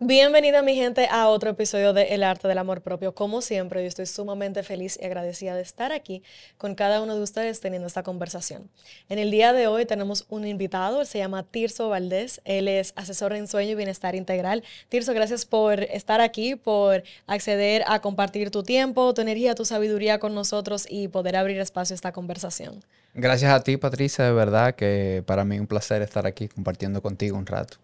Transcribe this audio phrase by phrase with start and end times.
[0.00, 3.16] Bienvenida mi gente a otro episodio de El Arte del Amor Propio.
[3.16, 6.22] Como siempre, yo estoy sumamente feliz y agradecida de estar aquí
[6.56, 8.70] con cada uno de ustedes teniendo esta conversación.
[9.08, 13.32] En el día de hoy tenemos un invitado, se llama Tirso Valdés, él es asesor
[13.32, 14.62] en sueño y bienestar integral.
[14.88, 20.20] Tirso, gracias por estar aquí, por acceder a compartir tu tiempo, tu energía, tu sabiduría
[20.20, 22.84] con nosotros y poder abrir espacio a esta conversación.
[23.14, 27.02] Gracias a ti, Patricia, de verdad que para mí es un placer estar aquí compartiendo
[27.02, 27.78] contigo un rato.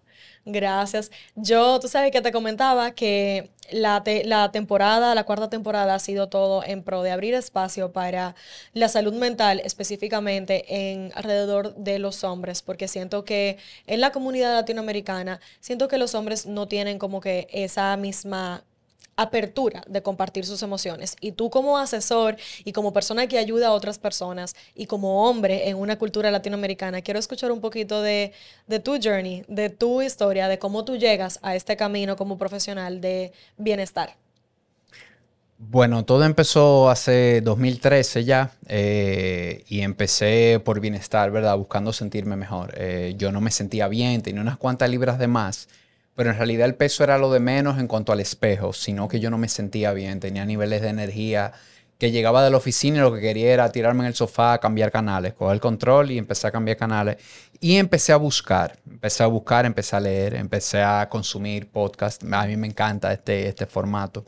[0.46, 1.10] Gracias.
[1.36, 6.28] Yo, tú sabes que te comentaba que la, la, temporada, la cuarta temporada ha sido
[6.28, 8.34] todo en pro de abrir espacio para
[8.74, 14.52] la salud mental, específicamente en alrededor de los hombres, porque siento que en la comunidad
[14.54, 18.64] latinoamericana, siento que los hombres no tienen como que esa misma
[19.16, 21.16] apertura de compartir sus emociones.
[21.20, 25.68] Y tú como asesor y como persona que ayuda a otras personas y como hombre
[25.68, 28.32] en una cultura latinoamericana, quiero escuchar un poquito de,
[28.82, 33.32] tu journey, de tu historia, de cómo tú llegas a este camino como profesional de
[33.56, 34.16] bienestar.
[35.56, 41.56] Bueno, todo empezó hace 2013 ya eh, y empecé por bienestar, ¿verdad?
[41.56, 42.74] Buscando sentirme mejor.
[42.76, 45.68] Eh, yo no me sentía bien, tenía unas cuantas libras de más
[46.14, 49.20] pero en realidad el peso era lo de menos en cuanto al espejo, sino que
[49.20, 51.52] yo no me sentía bien, tenía niveles de energía
[51.98, 54.90] que llegaba de la oficina y lo que quería era tirarme en el sofá, cambiar
[54.90, 57.16] canales, coger el control y empecé a cambiar canales.
[57.60, 62.22] Y empecé a buscar, empecé a buscar, empecé a leer, empecé a consumir podcast.
[62.30, 64.24] A mí me encanta este, este formato.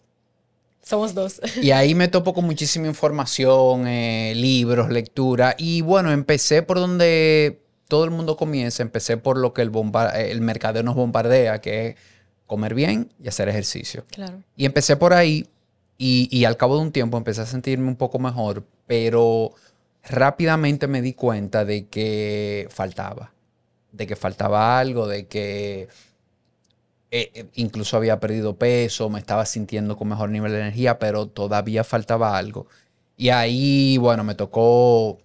[0.82, 1.40] Somos dos.
[1.60, 5.56] Y ahí me topo con muchísima información, eh, libros, lectura.
[5.58, 9.70] Y bueno, empecé por donde todo el mundo comienza, empecé por lo que el,
[10.14, 11.96] el mercadeo nos bombardea, que es
[12.46, 14.04] comer bien y hacer ejercicio.
[14.10, 14.42] Claro.
[14.56, 15.48] Y empecé por ahí
[15.98, 19.52] y, y, al cabo de un tiempo empecé a sentirme un poco mejor, pero
[20.04, 23.32] rápidamente me di cuenta de que faltaba,
[23.92, 25.88] de que faltaba algo, de que
[27.10, 31.26] eh, eh, incluso había perdido peso, me estaba sintiendo con mejor nivel de energía, pero
[31.26, 32.66] todavía faltaba algo.
[33.16, 35.18] Y ahí, bueno, me tocó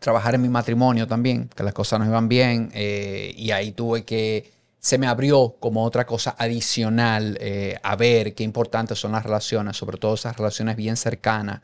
[0.00, 4.04] trabajar en mi matrimonio también, que las cosas no iban bien, eh, y ahí tuve
[4.04, 4.50] que,
[4.80, 9.76] se me abrió como otra cosa adicional eh, a ver qué importantes son las relaciones,
[9.76, 11.60] sobre todo esas relaciones bien cercanas,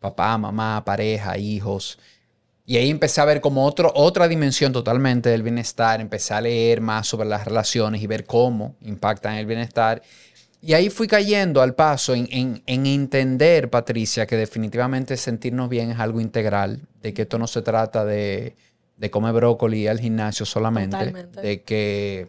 [0.00, 1.98] papá, mamá, pareja, hijos.
[2.64, 6.80] Y ahí empecé a ver como otro, otra dimensión totalmente del bienestar, empecé a leer
[6.80, 10.02] más sobre las relaciones y ver cómo impactan el bienestar.
[10.60, 16.20] Y ahí fui cayendo al paso en, entender, Patricia, que definitivamente sentirnos bien es algo
[16.20, 18.56] integral, de que esto no se trata de,
[19.10, 21.12] comer brócoli y al gimnasio solamente,
[21.42, 22.28] de que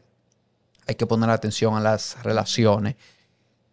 [0.85, 2.95] hay que poner atención a las relaciones.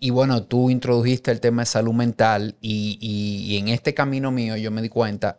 [0.00, 4.56] Y bueno, tú introdujiste el tema de salud mental y, y en este camino mío
[4.56, 5.38] yo me di cuenta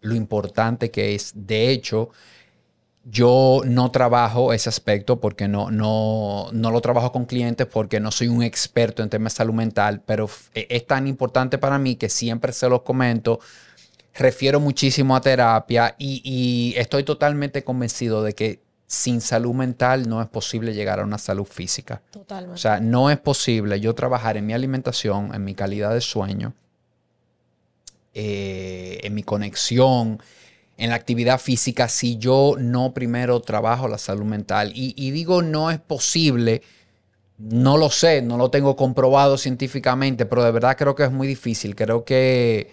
[0.00, 2.10] lo importante que es, de hecho,
[3.10, 8.10] yo no trabajo ese aspecto porque no, no, no lo trabajo con clientes porque no
[8.10, 11.96] soy un experto en temas de salud mental, pero e, es tan importante para mí
[11.96, 13.40] que siempre se los comento.
[14.14, 20.20] Refiero muchísimo a terapia y, y estoy totalmente convencido de que sin salud mental no
[20.20, 22.02] es posible llegar a una salud física.
[22.10, 22.54] Totalmente.
[22.54, 26.54] O sea, no es posible yo trabajar en mi alimentación, en mi calidad de sueño,
[28.14, 30.20] eh, en mi conexión,
[30.78, 34.70] en la actividad física si yo no primero trabajo la salud mental.
[34.74, 36.62] Y, digo, no es posible,
[37.36, 41.26] no lo sé, no lo tengo comprobado científicamente, pero de verdad creo que es muy
[41.26, 41.74] difícil.
[41.74, 42.72] Creo que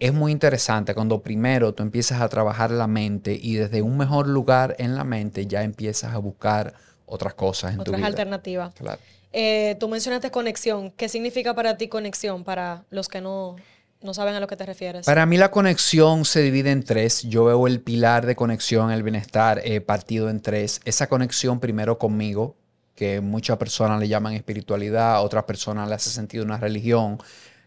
[0.00, 4.26] es muy interesante cuando primero tú empiezas a trabajar la mente y desde un mejor
[4.26, 6.74] lugar en la mente ya empiezas a buscar
[7.06, 8.06] otras cosas en tu vida.
[8.06, 8.74] alternativas.
[8.74, 9.00] Claro.
[9.32, 10.90] Eh, tú mencionaste conexión.
[10.90, 13.54] ¿Qué significa para ti conexión para los que no
[14.02, 15.06] no saben a lo que te refieres.
[15.06, 17.22] Para mí la conexión se divide en tres.
[17.22, 20.80] Yo veo el pilar de conexión, el bienestar, eh, partido en tres.
[20.84, 22.56] Esa conexión primero conmigo,
[22.94, 27.18] que muchas personas le llaman espiritualidad, otras personas le hace sentido una religión.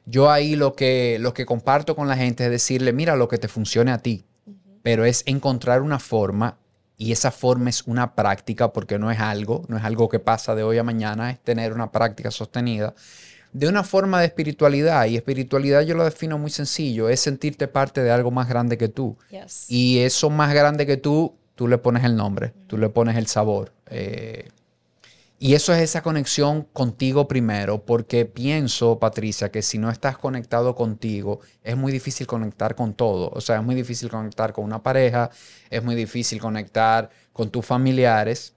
[0.06, 3.38] Yo ahí lo que, lo que comparto con la gente es decirle, mira lo que
[3.38, 4.26] te funcione a ti,
[4.82, 6.58] pero es encontrar una forma
[6.98, 10.56] y esa forma es una práctica porque no es algo, no es algo que pasa
[10.56, 12.94] de hoy a mañana, es tener una práctica sostenida
[13.54, 15.06] de una forma de espiritualidad.
[15.06, 18.90] Y espiritualidad yo lo defino muy sencillo, es sentirte parte de algo más grande que
[18.90, 19.18] tú.
[19.70, 23.28] Y eso más grande que tú, tú le pones el nombre, tú le pones el
[23.28, 23.72] sabor.
[23.90, 24.50] Eh,
[25.40, 30.74] Y eso es esa conexión contigo primero, porque pienso, Patricia, que si no estás conectado
[30.74, 33.30] contigo, es muy difícil conectar con todo.
[33.34, 35.30] O sea, es muy difícil conectar con una pareja,
[35.70, 38.56] es muy difícil conectar con tus familiares.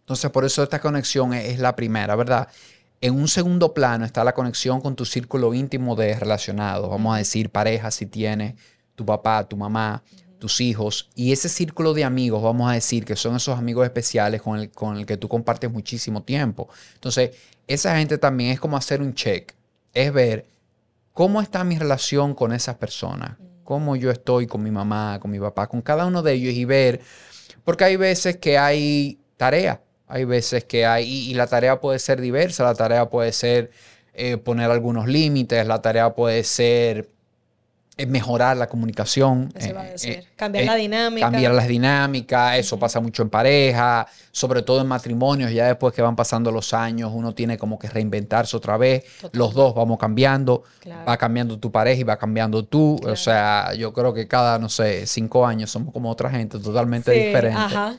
[0.00, 2.48] Entonces, por eso esta conexión es, la primera, ¿verdad?
[3.00, 7.18] En un segundo plano está la conexión con tu círculo íntimo de relacionados, vamos a
[7.18, 8.54] decir pareja si tienes,
[8.96, 10.02] tu papá, tu mamá,
[10.40, 11.08] tus hijos.
[11.14, 14.70] Y ese círculo de amigos, vamos a decir, que son esos amigos especiales con el,
[14.70, 16.68] con el que tú compartes muchísimo tiempo.
[16.94, 17.36] Entonces,
[17.68, 19.54] esa gente también es como hacer un check,
[19.92, 20.46] es ver
[21.12, 25.38] cómo está mi relación con esas personas, cómo yo estoy con mi mamá, con mi
[25.38, 27.00] papá, con cada uno de ellos y ver,
[27.62, 32.20] porque hay veces que hay tarea, hay veces que hay, y, la tarea puede ser
[32.20, 33.70] diversa, la tarea puede ser
[34.14, 37.08] eh, poner algunos límites, la tarea puede ser
[38.06, 39.52] mejorar la comunicación.
[39.54, 40.12] Eso a eh, decir.
[40.12, 41.26] Eh, cambiar la dinámica.
[41.26, 46.02] Cambiar las dinámicas, eso pasa mucho en pareja, sobre todo en matrimonios, ya después que
[46.02, 50.62] van pasando los años, uno tiene como que reinventarse otra vez, los dos vamos cambiando,
[51.06, 54.68] va cambiando tu pareja y va cambiando tú, o sea, yo creo que cada, no
[54.68, 57.58] sé, cinco años somos como otra gente totalmente diferente.
[57.58, 57.98] Ajá.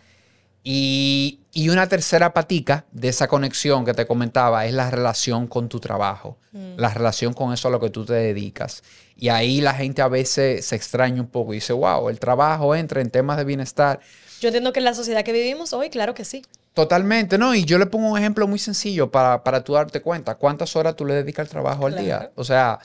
[0.64, 5.80] Y, una tercera patica de esa conexión que te comentaba es la relación con tu
[5.80, 6.78] trabajo, mm.
[6.78, 8.84] la relación con eso a lo que tú te dedicas.
[9.18, 12.76] Y ahí la gente a veces se extraña un poco y dice, wow, el trabajo
[12.76, 14.00] entra en temas de bienestar.
[14.40, 16.46] Yo entiendo que en la sociedad que vivimos hoy, claro que sí.
[16.74, 17.56] Totalmente, ¿no?
[17.56, 20.36] Y yo le pongo un ejemplo muy sencillo para, para tú darte cuenta.
[20.36, 22.32] ¿Cuántas horas tú le dedicas al trabajo al día?
[22.36, 22.80] O sea,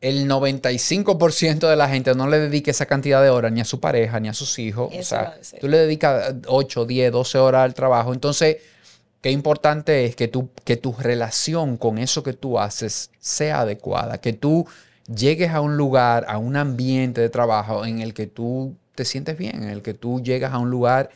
[0.00, 3.80] el 95% de la gente no le dedica esa cantidad de horas ni a su
[3.80, 4.92] pareja, ni a sus hijos.
[4.94, 8.12] o sea, tú le dedicas 8, 10, 12 horas al trabajo.
[8.12, 8.58] Entonces,
[9.22, 14.18] qué importante es que, tú, que tu relación con eso que tú haces sea adecuada,
[14.18, 14.66] que tú
[15.12, 19.38] llegues a un lugar, a un ambiente de trabajo en el que tú te sientes
[19.38, 21.10] bien, en el que tú llegas a un lugar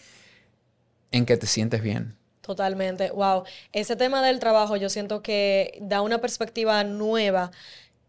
[1.12, 2.17] en que te sientes bien.
[2.41, 3.44] Totalmente, wow.
[3.73, 7.50] Ese tema del trabajo yo siento que da una perspectiva nueva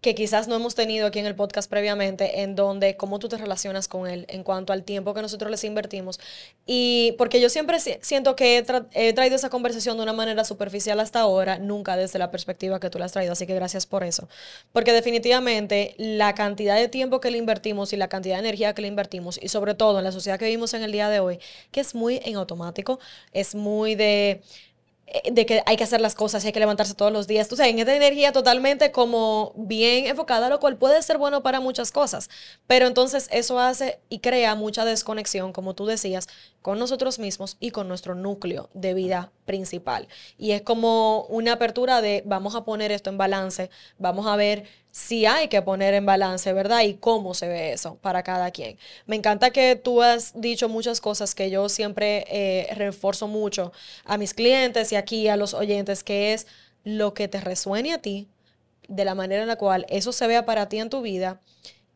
[0.01, 3.37] que quizás no hemos tenido aquí en el podcast previamente, en donde cómo tú te
[3.37, 6.19] relacionas con él en cuanto al tiempo que nosotros les invertimos.
[6.65, 8.57] Y porque yo siempre siento que
[8.93, 12.89] he, traído esa conversación de una manera superficial hasta ahora, nunca desde la perspectiva que
[12.89, 14.27] tú la has traído, así que gracias por eso.
[14.73, 18.81] Porque definitivamente la cantidad de tiempo que le invertimos y la cantidad de energía que
[18.81, 21.39] le invertimos, y sobre todo en la sociedad que vivimos en el día de hoy,
[21.71, 22.99] que es muy en automático,
[23.33, 24.41] es muy de
[25.31, 27.47] de que hay que hacer las cosas y hay que levantarse todos los días.
[27.47, 31.59] Tú sabes, en esta energía totalmente como bien enfocada, lo cual puede ser bueno para
[31.59, 32.29] muchas cosas.
[32.67, 36.27] Pero entonces eso hace y crea mucha desconexión, como tú decías,
[36.61, 40.07] con nosotros mismos y con nuestro núcleo de vida principal.
[40.37, 44.65] Y es como una apertura de vamos a poner esto en balance, vamos a ver
[44.91, 46.81] si hay que poner en balance, ¿verdad?
[46.81, 48.77] Y cómo se ve eso para cada quien.
[49.05, 53.71] Me encanta que tú has dicho muchas cosas que yo siempre eh, refuerzo mucho
[54.03, 56.45] a mis clientes y aquí a los oyentes, que es
[56.83, 58.27] lo que te resuene a ti,
[58.89, 61.39] de la manera en la cual eso se vea para ti en tu vida.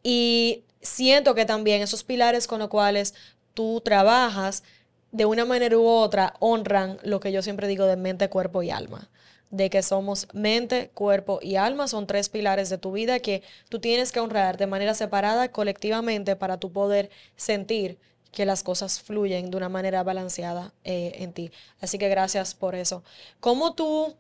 [0.02, 3.14] Y siento que también esos pilares con los cuales
[3.54, 4.64] tú trabajas,
[5.12, 8.70] de una manera u otra, honran lo que yo siempre digo de mente, cuerpo y
[8.70, 9.10] alma
[9.52, 11.88] de que somos mente, cuerpo y alma.
[11.88, 16.36] Son tres pilares de tu vida que tú tienes que honrar de manera separada, colectivamente,
[16.36, 17.98] para tu poder sentir
[18.32, 21.52] que las cosas fluyen de una manera balanceada eh, en ti.
[21.82, 23.04] Así que gracias por eso.
[23.40, 24.16] ¿Cómo tú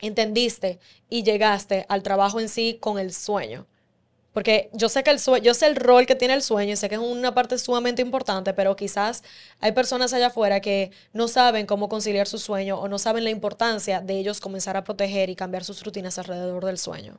[0.00, 0.78] entendiste
[1.10, 3.66] y llegaste al trabajo en sí con el sueño?
[4.32, 6.76] Porque yo sé que el sueño, yo sé el rol que tiene el sueño y
[6.76, 9.24] sé que es una parte sumamente importante, pero quizás
[9.60, 13.30] hay personas allá afuera que no saben cómo conciliar su sueño o no saben la
[13.30, 17.18] importancia de ellos comenzar a proteger y cambiar sus rutinas alrededor del sueño.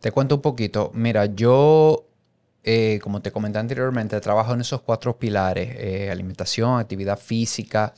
[0.00, 0.90] Te cuento un poquito.
[0.94, 2.06] Mira, yo,
[2.64, 7.92] eh, como te comenté anteriormente, trabajo en esos cuatro pilares, eh, alimentación, actividad física,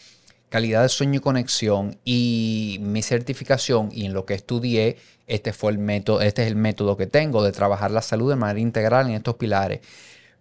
[0.48, 4.96] calidad de sueño y conexión y mi certificación y en lo que estudié,
[5.30, 8.36] este fue el método, este es el método que tengo de trabajar la salud de
[8.36, 9.80] manera integral en estos pilares.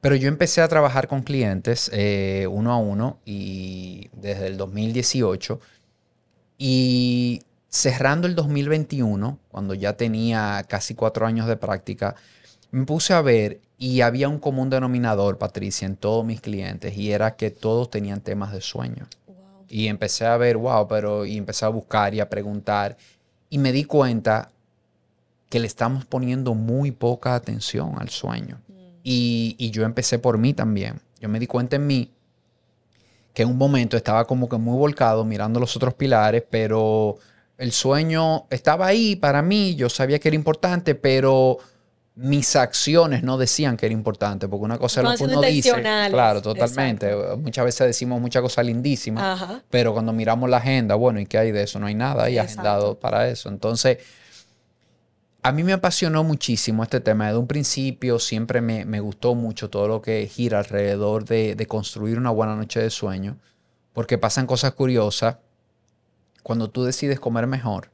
[0.01, 5.59] Pero yo empecé a trabajar con clientes eh, uno a uno y desde el 2018
[6.57, 12.15] y cerrando el 2021, cuando ya tenía casi cuatro años de práctica,
[12.71, 17.11] me puse a ver y había un común denominador, Patricia, en todos mis clientes y
[17.11, 19.07] era que todos tenían temas de sueño.
[19.67, 22.97] Y empecé a ver, wow, pero y empecé a buscar y a preguntar.
[23.51, 24.49] Y me di cuenta
[25.49, 28.59] que le estamos poniendo muy poca atención al sueño.
[28.67, 28.73] Mm.
[29.03, 31.01] Y, y, yo empecé por mí también.
[31.19, 32.11] Yo me di cuenta en mí
[33.33, 37.17] que en un momento estaba como que muy volcado mirando los otros pilares, pero
[37.57, 41.57] el sueño estaba ahí para mí, yo sabía que era importante, pero
[42.15, 45.73] mis acciones no decían que era importante, porque una cosa es lo que uno dice.
[45.73, 47.13] Claro, totalmente.
[47.37, 51.51] Muchas veces decimos muchas cosas lindísimas, pero cuando miramos la agenda, bueno, ¿y qué hay
[51.51, 51.79] de eso?
[51.79, 53.49] No hay nada ahí agendado para eso.
[53.49, 53.99] Entonces,
[55.41, 57.27] a mí me apasionó muchísimo este tema.
[57.27, 62.17] Desde un principio siempre me, gustó mucho todo lo que gira alrededor de, de construir
[62.17, 63.37] una buena noche de sueño,
[63.93, 65.37] porque pasan cosas curiosas
[66.43, 67.89] cuando tú decides comer mejor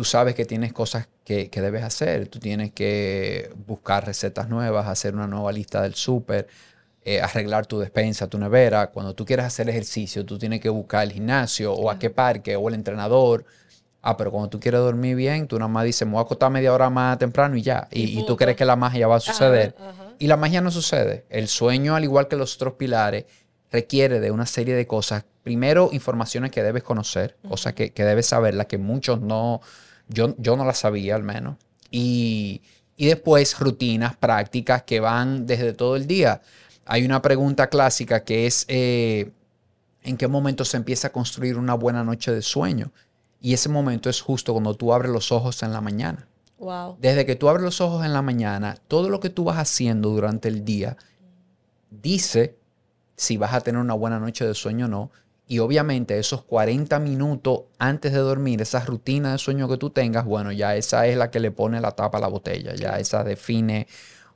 [0.00, 2.26] tú sabes que tienes cosas que, debes hacer.
[2.28, 6.48] Tú tienes que buscar recetas nuevas, hacer una nueva lista del súper,
[7.04, 8.86] eh, arreglar tu despensa, tu nevera.
[8.86, 12.56] Cuando tú quieres hacer ejercicio, tú tienes que buscar el gimnasio o a qué parque
[12.56, 13.44] o el entrenador.
[14.02, 16.50] Ah, pero cuando tú quieres dormir bien, tú nada más dices, me voy a acostar
[16.50, 17.86] media hora más temprano y ya.
[17.90, 19.74] Y, tú crees que la magia va a suceder.
[20.18, 21.26] Y la magia no sucede.
[21.28, 23.26] El sueño, al igual que los otros pilares,
[23.70, 25.24] requiere de una serie de cosas.
[25.42, 29.60] Primero, informaciones que debes conocer, cosas que, que debes saber, las que muchos no,
[30.08, 31.56] yo, yo no las sabía al menos.
[31.90, 32.62] Y,
[32.98, 36.42] después rutinas, prácticas que van desde todo el día.
[36.84, 39.30] Hay una pregunta clásica que es, eh,
[40.02, 42.92] ¿en qué momento se empieza a construir una buena noche de sueño?
[43.40, 46.26] Y ese momento es justo cuando tú abres los ojos en la mañana.
[46.58, 46.98] Wow.
[47.00, 50.10] Desde que tú abres los ojos en la mañana, todo lo que tú vas haciendo
[50.10, 50.96] durante el día
[51.90, 52.56] dice
[53.20, 55.10] si vas a tener una buena noche de sueño o no.
[55.46, 60.24] Y obviamente esos 40 minutos antes de dormir, esa rutina de sueño que tú tengas,
[60.24, 63.24] bueno, ya esa es la que le pone la tapa a la botella, ya esa
[63.24, 63.88] define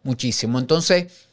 [0.02, 0.58] muchísimo.
[0.58, 1.28] Entonces,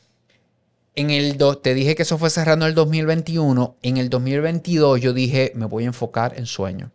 [0.96, 5.52] en el te dije que eso fue cerrando el 2021, en el 2022 yo dije,
[5.56, 6.92] me voy a enfocar en sueño.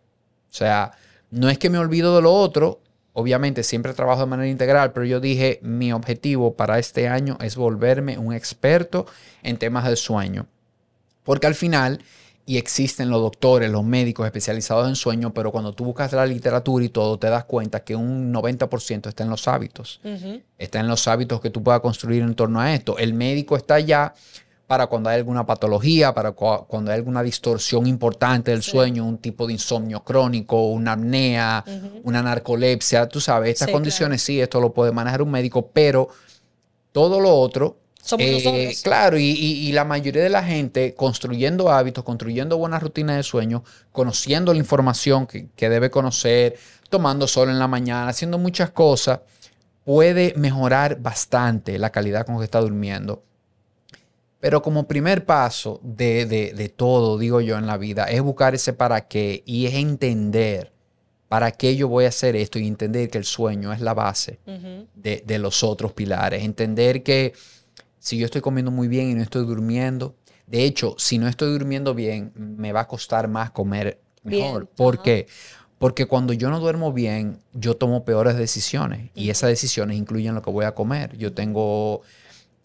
[0.57, 0.91] O sea,
[1.29, 2.81] no es que me olvido de lo otro,
[3.13, 7.55] obviamente siempre trabajo de manera integral, pero yo dije, mi objetivo para este año es
[7.55, 9.05] volverme un experto
[9.43, 10.47] en temas de sueño.
[11.23, 12.01] Porque al final,
[12.47, 16.83] y existen los doctores, los médicos especializados en sueño, pero cuando tú buscas la literatura
[16.83, 20.01] y todo, te das cuenta que un 90% está en los hábitos.
[20.57, 22.97] Está en los hábitos que tú puedas construir en torno a esto.
[22.97, 24.15] El médico está allá
[24.67, 29.47] para cuando hay alguna patología, para cuando hay alguna distorsión importante del sueño, un tipo
[29.47, 31.63] de insomnio crónico, una apnea,
[32.03, 36.09] una narcolepsia, tú sabes, estas condiciones sí, esto lo puede manejar un médico, pero
[36.91, 37.77] todo lo otro
[38.17, 43.63] eh, claro, y, la mayoría de la gente construyendo hábitos, construyendo buenas rutinas de sueño,
[43.91, 46.57] conociendo la información que, debe conocer,
[46.89, 49.19] tomando sol en la mañana, haciendo muchas cosas,
[49.83, 53.23] puede mejorar bastante la calidad con que está durmiendo.
[54.39, 59.07] Pero como primer paso de, todo, digo yo, en la vida, es buscar ese para
[59.07, 60.71] qué y es entender
[61.27, 64.39] para qué yo voy a hacer esto y entender que el sueño es la base
[64.95, 66.43] de, de los otros pilares.
[66.43, 67.33] Entender que
[67.99, 70.15] si yo estoy comiendo muy bien y no estoy durmiendo.
[70.45, 74.67] De hecho, si no estoy durmiendo bien, me va a costar más comer mejor.
[74.67, 75.27] ¿Por qué?
[75.77, 80.41] Porque cuando yo no duermo bien, yo tomo peores decisiones y esas decisiones incluyen lo
[80.41, 81.17] que voy a comer.
[81.17, 82.01] Yo tengo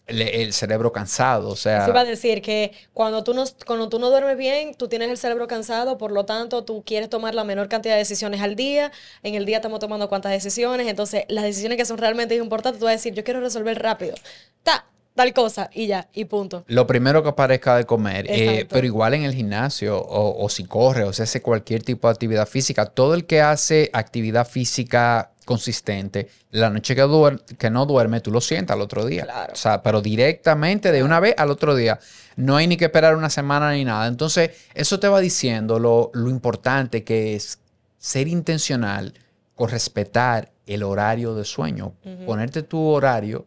[0.07, 1.83] el, cerebro cansado, o sea...
[1.83, 5.09] Eso iba a decir que cuando tú, no, cuando tú no duermes bien, tú tienes
[5.09, 8.55] el cerebro cansado, por lo tanto, tú quieres tomar la menor cantidad de decisiones al
[8.55, 8.91] día.
[9.23, 12.85] En el día estamos tomando cuántas decisiones, entonces las decisiones que son realmente importantes, tú
[12.85, 14.15] vas a decir, yo quiero resolver rápido.
[14.63, 16.63] Ta, tal cosa y ya, y punto.
[16.67, 21.03] Lo primero que aparezca de comer, eh, pero igual en el gimnasio o, si corre
[21.03, 26.29] o se hace cualquier tipo de actividad física, todo el que hace actividad física consistente,
[26.51, 29.27] la noche que, que no duerme, tú lo sientas al otro día.
[29.51, 31.99] O sea, pero directamente de una vez al otro día.
[32.35, 34.07] No hay ni que esperar una semana ni nada.
[34.07, 37.59] Entonces, eso te va diciendo lo, importante que es
[37.97, 39.13] ser intencional
[39.55, 41.93] con respetar el horario de sueño.
[42.25, 43.45] Ponerte tu horario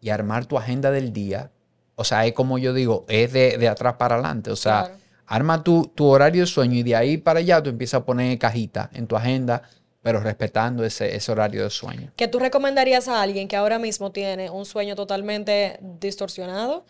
[0.00, 1.50] y armar tu agenda del día,
[1.94, 4.50] o sea, es como yo digo, es de, atrás para adelante.
[4.50, 4.92] O sea,
[5.26, 8.38] arma tu, tu, horario de sueño y de ahí para allá tú empiezas a poner
[8.38, 9.62] cajita en tu agenda,
[10.02, 12.12] pero respetando ese, ese horario de sueño.
[12.16, 16.84] ¿Qué tú recomendarías a alguien que ahora mismo tiene un sueño totalmente distorsionado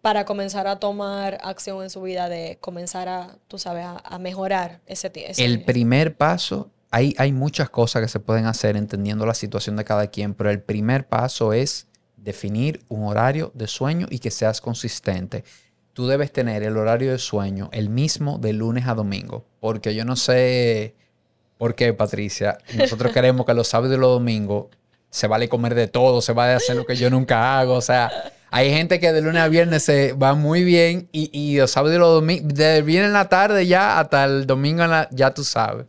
[0.00, 4.80] para comenzar a tomar acción en su vida de comenzar a, tú sabes, a, mejorar
[4.86, 5.44] ese, ese...
[5.44, 9.84] El primer paso hay, hay, muchas cosas que se pueden hacer entendiendo la situación de
[9.84, 14.60] cada quien, pero el primer paso es definir un horario de sueño y que seas
[14.60, 15.42] consistente.
[15.92, 20.04] Tú debes tener el horario de sueño el mismo de lunes a domingo, porque yo
[20.04, 20.96] no sé
[21.58, 22.58] por qué, Patricia.
[22.76, 24.66] Nosotros queremos que los sábados y los domingos
[25.10, 27.74] se vale comer de todo, se vale hacer lo que yo nunca hago.
[27.74, 28.10] O sea,
[28.50, 31.98] hay gente que de lunes a viernes se va muy bien y, los sábados y
[31.98, 35.86] los domingos, de bien en la tarde ya hasta el domingo ya tú sabes.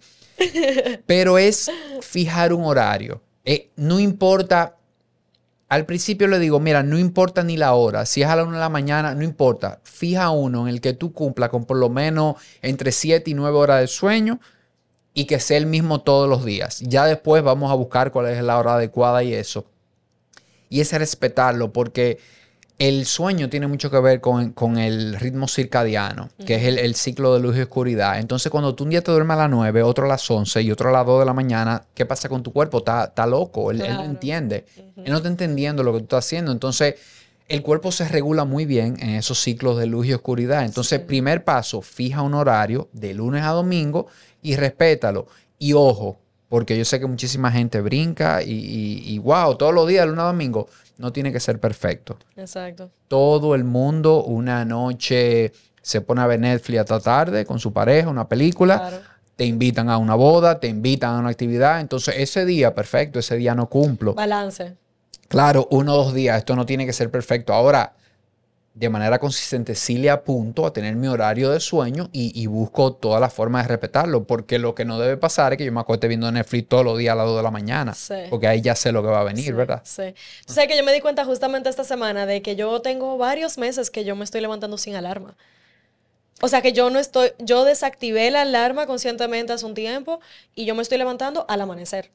[1.05, 3.21] Pero es fijar un horario.
[3.43, 4.75] Eh, no importa
[5.67, 8.53] al principio le digo, mira, no importa ni la hora, si es a la una
[8.53, 11.89] de la mañana, no importa, fija uno en el que tú cumpla con por lo
[11.89, 14.39] menos entre 7 y 9 horas de sueño
[15.15, 16.81] y que sea el mismo todos los días.
[16.81, 19.65] Ya después vamos a buscar cuál es la hora adecuada y eso.
[20.69, 22.19] y es respetarlo porque
[22.77, 27.39] el sueño tiene mucho que ver con, el ritmo circadiano, que es el, ciclo de
[27.39, 28.19] luz y oscuridad.
[28.19, 30.71] Entonces, cuando tú un día te duermes a las 9, otro a las 11 y
[30.71, 32.79] otro a las 2 de la mañana, ¿qué pasa con tu cuerpo?
[32.79, 34.65] Está, loco, él, no entiende.
[34.97, 36.51] Él no está entendiendo lo que tú estás haciendo.
[36.51, 36.95] Entonces,
[37.47, 40.65] el cuerpo se regula muy bien en esos ciclos de luz y oscuridad.
[40.65, 44.07] Entonces, primer paso, fija un horario de lunes a domingo
[44.41, 45.27] y respétalo.
[45.59, 46.17] Y ojo,
[46.49, 50.23] porque yo sé que muchísima gente brinca y, y, y wow, todos los días, lunes
[50.23, 52.17] a domingo no tiene que ser perfecto.
[52.35, 52.89] Exacto.
[53.07, 58.09] Todo el mundo una noche se pone a ver Netflix hasta tarde con su pareja,
[58.09, 59.01] una película.
[59.35, 61.81] Te invitan a una boda, te invitan a una actividad.
[61.81, 64.13] Entonces, ese día, perfecto, ese día no cumplo.
[64.13, 64.75] Balance.
[65.27, 67.53] Claro, uno o dos días, esto no tiene que ser perfecto.
[67.53, 67.93] Ahora,
[68.75, 73.21] de manera consistente sí le apunto a tener mi horario de sueño y, busco todas
[73.21, 76.09] las formas de respetarlo, porque lo que no debe pasar es que yo me acueste
[76.09, 77.95] viendo Netflix todos los días a las 2 de la mañana,
[78.29, 79.81] porque ahí ya sé lo que va a venir, ¿verdad?
[79.85, 80.13] Sí.
[80.45, 83.57] Tú sabes que yo me di cuenta justamente esta semana de que yo tengo varios
[83.57, 85.35] meses que yo me estoy levantando sin alarma.
[86.41, 90.19] O sea que yo no estoy, yo desactivé la alarma conscientemente hace un tiempo
[90.53, 92.11] y yo me estoy levantando al amanecer.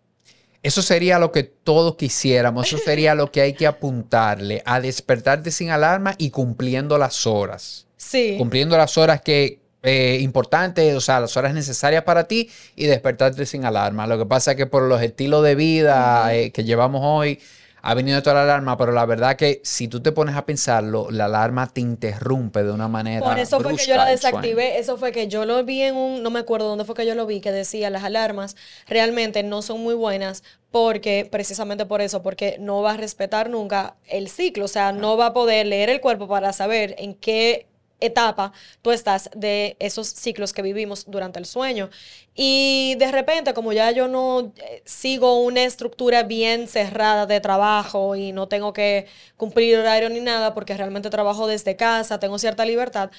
[0.62, 5.50] Eso sería lo que todos quisiéramos, eso sería lo que hay que apuntarle, a despertarte
[5.50, 7.86] sin alarma y cumpliendo las horas.
[7.96, 8.34] Sí.
[8.36, 13.46] Cumpliendo las horas que eh, importantes, o sea, las horas necesarias para ti y despertarte
[13.46, 14.06] sin alarma.
[14.06, 17.40] Lo que pasa es que por los estilos de vida eh, que llevamos hoy,
[17.82, 21.10] ha venido toda la alarma, pero la verdad que si tú te pones a pensarlo,
[21.10, 23.24] la alarma te interrumpe de una manera.
[23.24, 24.78] Por eso fue que yo la desactivé.
[24.78, 27.14] Eso fue que yo lo vi en un, no me acuerdo dónde fue que yo
[27.14, 28.56] lo vi, que decía las alarmas
[28.86, 33.96] realmente no son muy buenas porque precisamente por eso, porque no va a respetar nunca
[34.06, 37.66] el ciclo, o sea, no va a poder leer el cuerpo para saber en qué
[38.00, 38.52] etapa
[38.82, 41.90] tú estás de esos ciclos que vivimos durante el sueño.
[42.34, 48.16] Y de repente, como ya yo no eh, sigo una estructura bien cerrada de trabajo
[48.16, 52.64] y no tengo que cumplir horario ni nada, porque realmente trabajo desde casa, tengo cierta
[52.64, 53.10] libertad,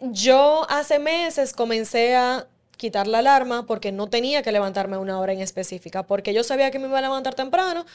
[0.00, 2.48] yo hace meses comencé a
[2.82, 6.42] quitar la alarma porque no tenía que levantarme a una hora en específica, porque yo
[6.42, 7.86] sabía que me iba a levantar temprano,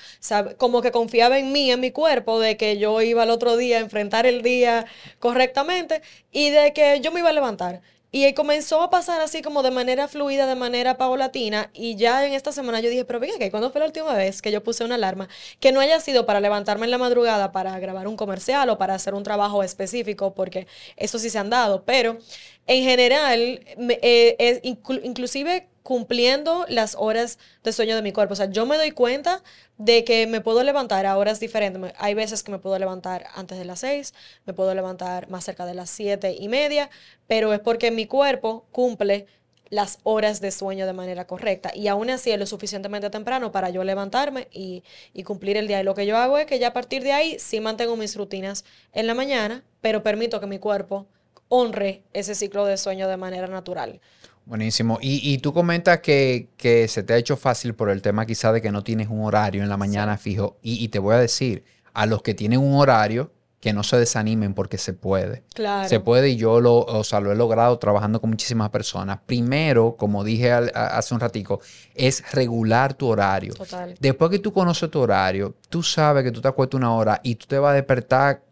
[0.57, 3.77] como que confiaba en mí, en mi cuerpo, de que yo iba al otro día
[3.77, 4.85] a enfrentar el día
[5.19, 6.01] correctamente
[6.31, 7.81] y de que yo me iba a levantar.
[8.11, 11.69] Y comenzó a pasar así como de manera fluida, de manera paulatina.
[11.73, 14.41] Y ya en esta semana yo dije, pero venga, que ¿cuándo fue la última vez
[14.41, 15.27] que yo puse una alarma?
[15.59, 18.95] Que no haya sido para levantarme en la madrugada para grabar un comercial o para
[18.95, 21.83] hacer un trabajo específico, porque eso sí se han dado.
[21.83, 22.17] Pero
[22.65, 23.65] en general,
[24.01, 28.33] eh, es inclusive cumpliendo las horas de sueño de mi cuerpo.
[28.33, 29.41] O sea, yo me doy cuenta
[29.77, 31.93] de que me puedo levantar a horas diferentes.
[31.97, 34.13] Hay veces que me puedo levantar antes de las seis,
[34.45, 36.89] me puedo levantar más cerca de las siete y media,
[37.25, 39.27] pero es porque mi cuerpo cumple
[39.69, 41.71] las horas de sueño de manera correcta.
[41.73, 45.79] Y aún así es lo suficientemente temprano para yo levantarme y, y, cumplir el día.
[45.79, 48.17] Y lo que yo hago es que ya a partir de ahí sí mantengo mis
[48.17, 51.07] rutinas en la mañana, pero permito que mi cuerpo
[51.47, 54.01] honre ese ciclo de sueño de manera natural.
[54.47, 54.97] Buenísimo.
[55.01, 56.47] Y, tú comentas que,
[56.87, 59.61] se te ha hecho fácil por el tema quizá de que no tienes un horario
[59.61, 60.57] en la mañana fijo.
[60.61, 64.53] Y, te voy a decir, a los que tienen un horario, que no se desanimen
[64.53, 65.43] porque se puede.
[65.53, 65.89] Claro.
[65.89, 69.19] Se puede y yo lo, o sea, lo he logrado trabajando con muchísimas personas.
[69.25, 71.59] Primero, como dije hace un ratico,
[71.93, 73.53] es regular tu horario.
[73.53, 73.95] Total.
[73.99, 77.35] Después que tú conoces tu horario, tú sabes que tú te acuestas una hora y
[77.35, 78.43] tú te vas a despertar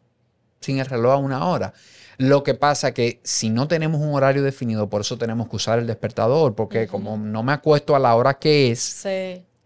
[0.60, 1.73] sin el reloj a una hora.
[2.17, 5.80] Lo que pasa que si no tenemos un horario definido, por eso tenemos que usar
[5.80, 8.80] el despertador, porque como no me acuesto a la hora que es,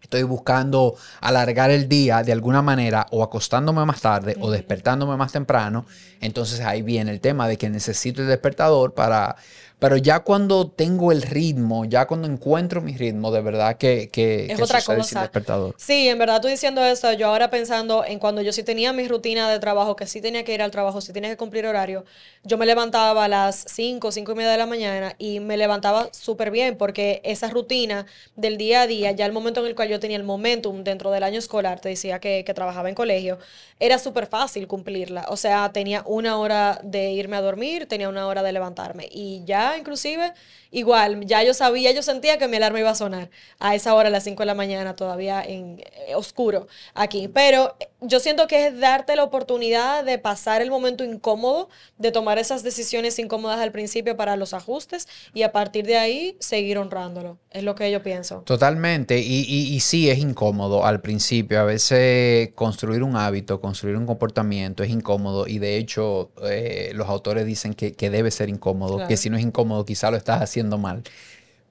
[0.00, 5.30] estoy buscando alargar el día de alguna manera o acostándome más tarde o despertándome más
[5.32, 5.86] temprano,
[6.20, 9.36] entonces ahí viene el tema de que necesito el despertador para
[9.80, 14.52] pero ya cuando tengo el ritmo, ya cuando encuentro mi ritmo, de verdad que, que,
[14.52, 15.22] es otra cosa.
[15.22, 15.74] despertador.
[15.78, 19.08] Sí, en verdad tú diciendo eso, yo ahora pensando en cuando yo sí tenía mi
[19.08, 22.04] rutina de trabajo, que sí tenía que ir al trabajo, sí tenía que cumplir horario,
[22.44, 26.10] yo me levantaba a las 5, 5 y media de la mañana y me levantaba
[26.12, 28.04] súper bien porque esa rutina
[28.36, 31.10] del día a día, ya el momento en el cual yo tenía el momentum dentro
[31.10, 33.38] del año escolar, te decía que, que trabajaba en colegio,
[33.78, 35.24] era súper fácil cumplirla.
[35.28, 39.42] O sea, tenía una hora de irme a dormir, tenía una hora de levantarme y
[39.46, 40.32] ya inclusive,
[40.70, 44.08] igual, ya yo sabía, yo sentía que mi alarma iba a sonar a esa hora,
[44.08, 47.28] a las 5 de la mañana, todavía en eh, oscuro aquí.
[47.28, 52.38] Pero yo siento que es darte la oportunidad de pasar el momento incómodo, de tomar
[52.38, 57.38] esas decisiones incómodas al principio para los ajustes y a partir de ahí seguir honrándolo.
[57.50, 58.42] Es lo que yo pienso.
[58.46, 59.18] Totalmente.
[59.18, 61.60] Y, y, sí, es incómodo al principio.
[61.60, 67.08] A veces construir un hábito, construir un comportamiento es incómodo y de hecho eh, los
[67.08, 70.59] autores dicen que, debe ser incómodo, que si no es incómodo quizá lo estás haciendo
[70.64, 71.02] mal.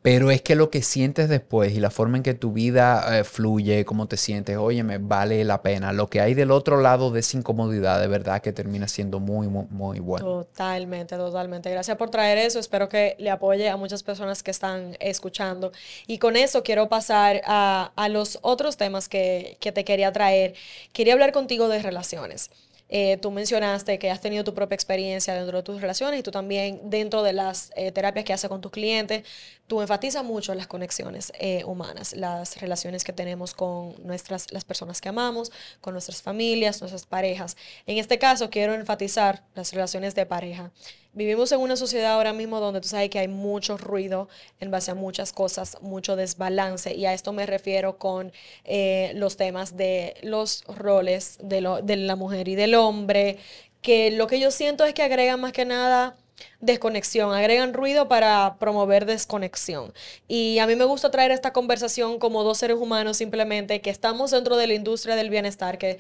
[0.02, 3.23] pero es que lo que sientes después y la forma en que tu vida eh,
[3.25, 5.91] fluye, cómo te sientes, oye, me vale la pena.
[5.91, 9.47] Lo que hay del otro lado de esa incomodidad, de verdad que termina siendo muy,
[9.47, 10.25] muy, muy bueno.
[10.25, 11.69] Totalmente, totalmente.
[11.69, 12.60] Gracias por traer eso.
[12.60, 15.73] Espero que le apoye a muchas personas que están escuchando.
[16.08, 20.54] Y con eso quiero pasar a, los otros temas que, que te quería traer.
[20.93, 22.52] Quería hablar contigo de relaciones.
[22.89, 26.32] Eh, tú mencionaste que has tenido tu propia experiencia dentro de tus relaciones y tú
[26.32, 29.23] también dentro de las eh, terapias que haces con tus clientes,
[29.67, 35.02] tú enfatizas mucho las conexiones eh, humanas, las relaciones que tenemos con nuestras, las personas
[35.02, 37.56] que amamos, con nuestras familias, nuestras parejas.
[37.86, 40.71] En este caso, quiero enfatizar las relaciones de pareja.
[41.13, 44.91] Vivimos en una sociedad ahora mismo donde tú sabes que hay mucho ruido en base
[44.91, 48.32] a muchas cosas, mucho desbalance, y a esto me refiero con
[48.63, 53.38] eh, los temas de los roles de, de la mujer y del hombre,
[53.82, 56.15] que lo que yo siento es que agregan más que nada
[56.62, 59.93] desconexión, agregan ruido para promover desconexión.
[60.28, 64.32] Y a mí me gusta traer esta conversación como dos seres humanos simplemente que estamos
[64.32, 66.00] dentro de la industria del bienestar, que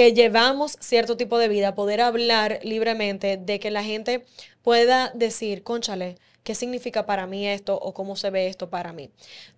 [0.00, 4.24] que llevamos cierto tipo de vida, poder hablar libremente de que la gente
[4.62, 9.10] pueda decir, conchale, ¿qué significa para mí esto o cómo se ve esto para mí?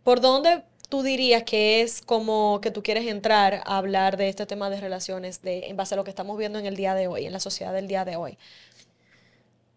[0.02, 4.44] ¿Por dónde tú dirías que es como que tú quieres entrar a hablar de este
[4.44, 7.06] tema de relaciones de, en base a lo que estamos viendo en el día de
[7.06, 8.36] hoy, en la sociedad del día de hoy?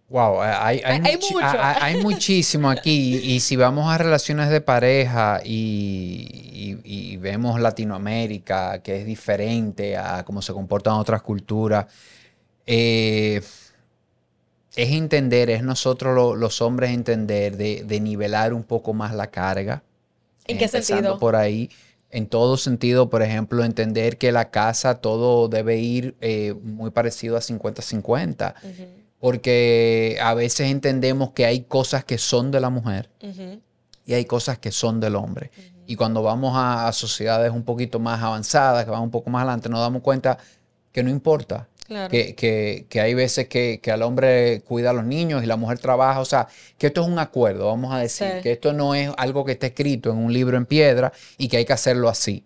[0.07, 3.19] Wow, eh, hay, hay, muchísimo aquí.
[3.23, 10.43] Y, si vamos a relaciones de pareja y, vemos Latinoamérica, que es diferente a cómo
[10.43, 11.87] se comportan otras culturas,
[12.67, 13.41] eh,
[14.75, 19.81] es entender, es nosotros los hombres entender de, nivelar un poco más la carga.
[20.45, 21.17] ¿En qué sentido?
[21.17, 21.71] por ahí.
[22.11, 27.35] En todo sentido, por ejemplo, entender que la casa todo debe ir eh, muy parecido
[27.35, 28.53] a 50-50
[29.25, 33.09] porque a veces entendemos que hay cosas que son de la mujer
[34.05, 35.49] y hay cosas que son del hombre.
[35.87, 39.67] Y cuando vamos a, sociedades un poquito más avanzadas, que van un poco más adelante,
[39.67, 40.37] nos damos cuenta
[40.91, 41.67] que no importa.
[41.87, 46.19] Que, hay veces que, que, al hombre cuida a los niños y la mujer trabaja.
[46.19, 48.27] O sea, que esto es un acuerdo, vamos a decir.
[48.43, 51.57] Que esto no es algo que está escrito en un libro en piedra y que
[51.57, 52.43] hay que hacerlo así.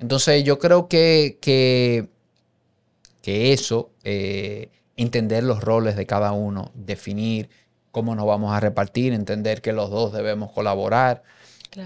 [0.00, 2.08] Entonces yo creo que, que,
[3.22, 7.48] que eso eh, entender los roles de cada uno, definir
[7.92, 11.22] cómo nos vamos a repartir, entender que los dos debemos colaborar.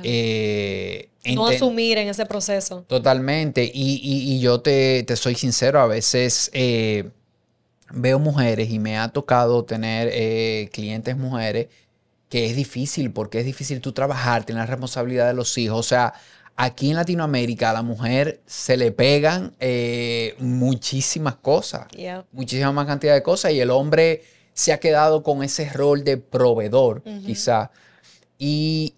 [0.03, 2.85] Eh, no asumir en ese proceso.
[2.87, 3.70] Totalmente.
[3.73, 7.11] Y, yo te, soy sincero, a veces eh,
[7.92, 11.68] veo mujeres y me ha tocado tener eh, clientes mujeres
[12.29, 15.79] que es difícil, porque es difícil tú trabajar, tener la responsabilidad de los hijos.
[15.79, 16.14] O sea,
[16.61, 21.87] aquí en Latinoamérica a la mujer se le pegan eh, muchísimas cosas,
[22.33, 26.18] muchísima más cantidad de cosas y el hombre se ha quedado con ese rol de
[26.18, 27.70] proveedor, quizá.
[28.38, 28.94] Y,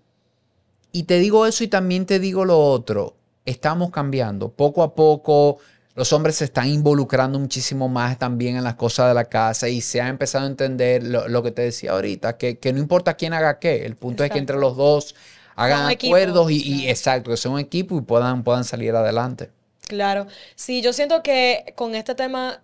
[0.91, 3.15] y te digo eso y también te digo lo otro.
[3.45, 4.49] Estamos cambiando.
[4.49, 5.59] Poco a poco
[5.95, 9.81] los hombres se están involucrando muchísimo más también en las cosas de la casa y
[9.81, 13.61] se ha empezado a entender lo, que te decía ahorita, que, no importa quién haga
[13.61, 15.15] qué, el punto es que entre los dos
[15.63, 19.51] hagan acuerdos y, exacto, que sea un equipo y puedan, puedan salir adelante.
[19.89, 22.63] Claro, sí, yo siento que con este tema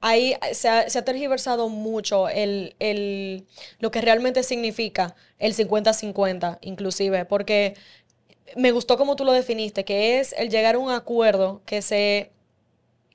[0.00, 3.44] ahí se ha, tergiversado mucho el,
[3.78, 7.74] lo que realmente significa el 50-50, inclusive, porque
[8.56, 12.32] me gustó como tú lo definiste, que es el llegar a un acuerdo que se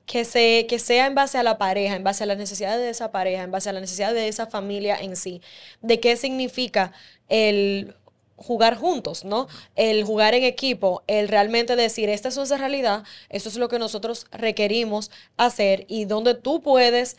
[0.06, 2.90] que, se, que sea en base a la pareja, en base a las necesidades de
[2.90, 5.42] esa pareja, en base a las necesidades de esa familia en sí,
[5.82, 6.92] de qué significa
[7.28, 7.96] el
[8.36, 9.48] jugar juntos, ¿no?
[9.74, 13.78] El jugar en equipo, el realmente decir, esta es nuestra realidad, esto es lo que
[13.78, 17.16] nosotros requerimos hacer y donde tú puedes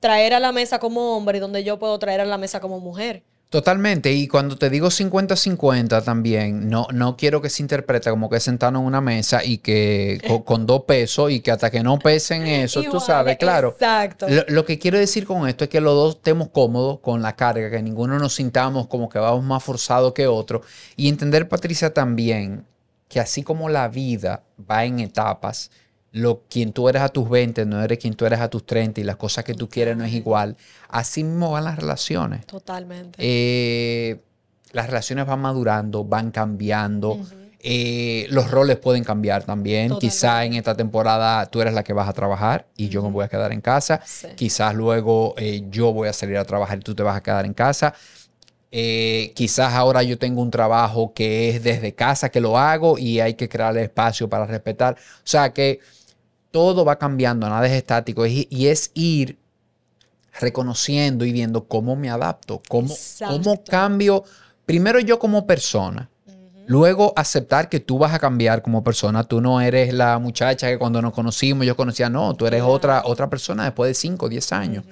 [0.00, 2.80] traer a la mesa como hombre y donde yo puedo traer a la mesa como
[2.80, 3.22] mujer.
[3.50, 8.40] Totalmente, y cuando te digo 50-50 también, no, no quiero que se interprete como que
[8.40, 12.46] sentado en una mesa y que con, dos pesos y que hasta que no pesen
[12.46, 13.68] eso, tú sabes, claro.
[13.70, 14.26] Exacto.
[14.48, 17.70] Lo, que quiero decir con esto es que los dos estemos cómodos con la carga,
[17.70, 20.62] que ninguno nos sintamos como que vamos más forzados que otro.
[20.96, 22.66] Y entender, Patricia, también
[23.08, 25.70] que así como la vida va en etapas,
[26.14, 29.00] lo, quien tú eres a tus 20 no eres quien tú eres a tus 30
[29.00, 30.56] y las cosas que tú quieres no es igual.
[30.88, 32.46] Así mismo van las relaciones.
[32.46, 33.18] Totalmente.
[33.18, 34.20] Eh,
[34.70, 37.18] las relaciones van madurando, van cambiando.
[37.58, 39.98] Eh, los roles pueden cambiar también.
[39.98, 43.24] Quizá en esta temporada tú eres la que vas a trabajar y yo me voy
[43.24, 44.00] a quedar en casa.
[44.36, 47.44] Quizás luego eh, yo voy a salir a trabajar y tú te vas a quedar
[47.44, 47.92] en casa.
[48.70, 53.34] quizás ahora yo tengo un trabajo que es desde casa que lo hago y hay
[53.34, 54.94] que crear espacio para respetar.
[54.94, 55.80] O sea que
[56.54, 59.38] todo va cambiando, nada es estático y es ir
[60.38, 62.94] reconociendo y viendo cómo me adapto, cómo,
[63.26, 64.22] cómo cambio
[64.64, 66.08] primero yo como persona,
[66.68, 70.78] luego aceptar que tú vas a cambiar como persona, tú no eres la muchacha que
[70.78, 74.28] cuando nos conocimos yo conocía, no, tú eres otra, otra persona después de 5 o
[74.28, 74.84] 10 años.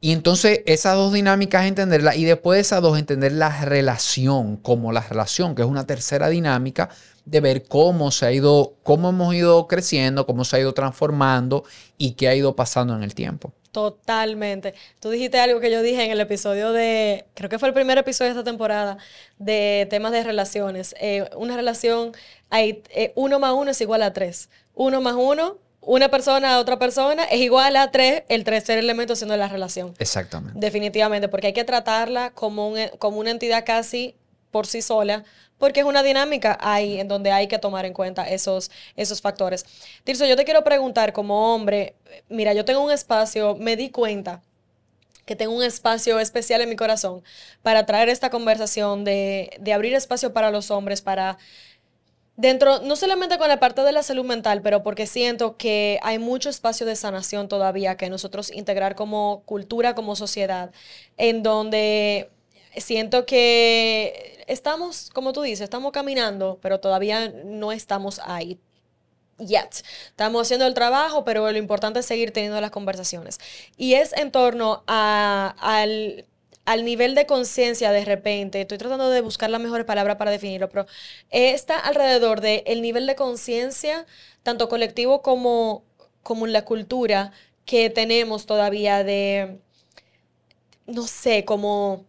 [0.00, 4.92] Y entonces esas dos dinámicas entenderlas y después de esas dos entender la relación como
[4.92, 6.90] la relación, que es una tercera dinámica
[7.26, 11.64] de ver cómo se ha ido, cómo hemos ido creciendo, cómo se ha ido transformando
[11.98, 13.52] y qué ha ido pasando en el tiempo.
[13.72, 14.74] Totalmente.
[15.00, 17.98] Tú dijiste algo que yo dije en el episodio de, creo que fue el primer
[17.98, 18.96] episodio de esta temporada,
[19.38, 20.94] de temas de relaciones.
[20.98, 22.12] Eh, una relación,
[22.48, 24.48] hay eh, uno más uno es igual a tres.
[24.74, 29.14] Uno más uno una persona a otra persona es igual a tres, el tercer elemento
[29.14, 29.94] siendo la relación.
[29.98, 30.58] Exactamente.
[30.58, 34.16] Definitivamente, porque hay que tratarla como, como una entidad casi
[34.50, 35.24] por sí sola,
[35.58, 39.64] porque es una dinámica ahí en donde hay que tomar en cuenta esos, esos factores.
[40.04, 41.94] Tirso, yo te quiero preguntar como hombre,
[42.28, 44.42] mira, yo tengo un espacio, me di cuenta
[45.24, 47.22] que tengo un espacio especial en mi corazón
[47.62, 51.36] para traer esta conversación de, de abrir espacio para los hombres, para
[52.36, 56.18] dentro, no solamente con la parte de la salud mental, pero porque siento que hay
[56.18, 60.70] mucho espacio de sanación todavía que nosotros integrar como cultura, como sociedad,
[61.16, 62.30] en donde
[62.76, 68.58] siento que estamos, como tú dices, estamos caminando, pero todavía no estamos ahí.
[69.38, 69.84] Yet.
[70.08, 73.38] Estamos haciendo el trabajo, pero lo importante es seguir teniendo las conversaciones.
[73.76, 76.26] Y es en torno a, al
[76.66, 80.68] al nivel de conciencia de repente, estoy tratando de buscar la mejor palabra para definirlo,
[80.68, 80.86] pero
[81.30, 84.04] está alrededor del el nivel de conciencia,
[84.42, 85.84] tanto colectivo como,
[86.22, 87.32] como en la cultura
[87.64, 89.60] que tenemos todavía de,
[90.86, 92.04] no sé, como,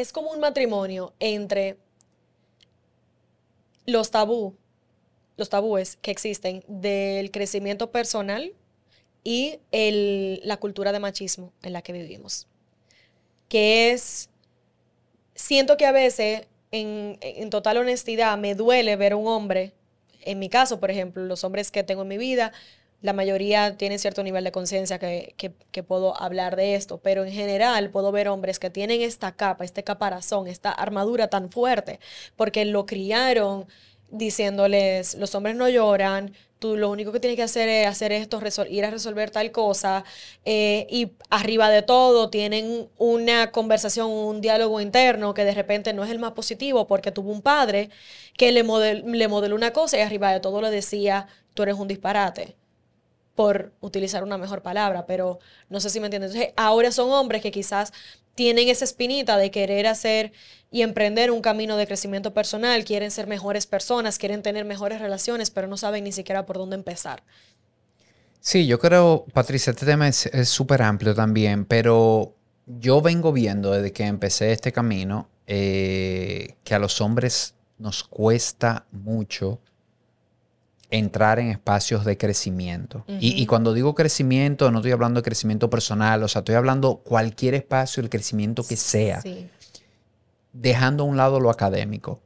[0.00, 1.78] es como un matrimonio entre
[3.86, 4.56] los tabú,
[5.36, 8.54] los tabúes que existen del crecimiento personal
[9.24, 12.46] y el, la cultura de machismo en la que vivimos
[13.48, 14.30] que es,
[15.34, 19.72] siento que a veces, en, total honestidad, me duele ver un hombre,
[20.22, 22.52] en mi caso, por ejemplo, los hombres que tengo en mi vida,
[23.02, 27.32] la mayoría tienen cierto nivel de conciencia que, que, puedo hablar de esto, pero en
[27.32, 32.00] general puedo ver hombres que tienen esta capa, este caparazón, esta armadura tan fuerte,
[32.36, 33.66] porque lo criaron
[34.10, 38.40] diciéndoles, los hombres no lloran, tú lo único que tienes que hacer es hacer esto,
[38.68, 40.04] ir a resolver tal cosa,
[40.44, 46.04] eh, y arriba de todo tienen una conversación, un diálogo interno que de repente no
[46.04, 47.90] es el más positivo porque tuvo un padre
[48.36, 51.88] que le, le modeló una cosa y arriba de todo le decía, tú eres un
[51.88, 52.56] disparate
[53.36, 56.32] por utilizar una mejor palabra, pero no sé si me entiendes.
[56.32, 57.92] Entonces, ahora son hombres que quizás
[58.34, 60.32] tienen esa espinita de querer hacer
[60.72, 65.50] y emprender un camino de crecimiento personal, quieren ser mejores personas, quieren tener mejores relaciones,
[65.50, 67.22] pero no saben ni siquiera por dónde empezar.
[68.40, 72.34] Sí, yo creo, Patricia, este tema es súper amplio también, pero
[72.66, 78.86] yo vengo viendo desde que empecé este camino eh, que a los hombres nos cuesta
[78.90, 79.60] mucho
[80.90, 83.04] entrar en espacios de crecimiento.
[83.08, 87.54] y, cuando digo crecimiento, no estoy hablando de crecimiento personal, o sea, estoy hablando cualquier
[87.54, 89.22] espacio, el crecimiento que sea,
[90.52, 92.20] dejando a un lado lo académico,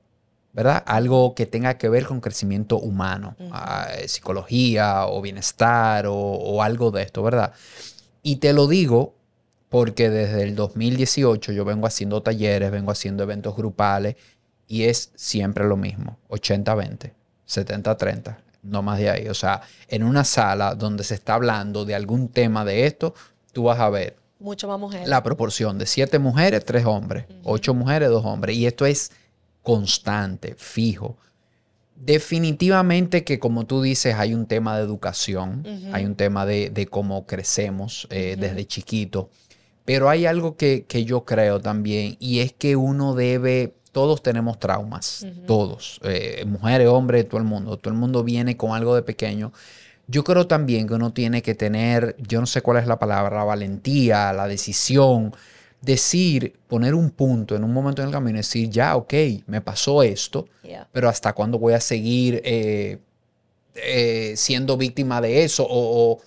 [0.53, 0.83] ¿verdad?
[0.87, 6.91] Algo que tenga que ver con crecimiento humano, ah, psicología o bienestar o, o algo
[6.91, 7.53] de esto, ¿verdad?
[8.23, 9.15] Y te lo digo
[9.71, 14.17] porque desde el 2018 yo vengo haciendo talleres, vengo haciendo eventos grupales
[14.67, 17.13] y es siempre lo mismo, 80-20.
[17.49, 19.29] 70-30 no más de ahí.
[19.29, 23.15] O sea, en una sala donde se está hablando de algún tema de esto,
[23.53, 25.07] tú vas a ver mucho más mujeres.
[25.07, 28.57] La proporción de siete mujeres, tres hombres, ocho mujeres, dos hombres.
[28.57, 29.13] Y esto es
[29.63, 31.19] constante, fijo.
[31.95, 37.27] Definitivamente que como tú dices, hay un tema de educación, hay un tema de, cómo
[37.27, 39.29] crecemos eh, desde chiquito,
[39.85, 44.59] pero hay algo que, que yo creo también y es que uno debe todos tenemos
[44.59, 49.03] traumas, todos, eh, mujeres, hombres, todo el mundo, todo el mundo viene con algo de
[49.03, 49.53] pequeño.
[50.07, 53.37] Yo creo también que uno tiene que tener, yo no sé cuál es la palabra,
[53.37, 55.35] la valentía, la decisión,
[55.81, 59.15] decir, poner un punto en un momento en el camino y decir, ya, ok,
[59.47, 60.47] me pasó esto,
[60.93, 62.99] pero ¿hasta cuándo voy a seguir eh,
[63.75, 66.21] eh, siendo víctima de eso o,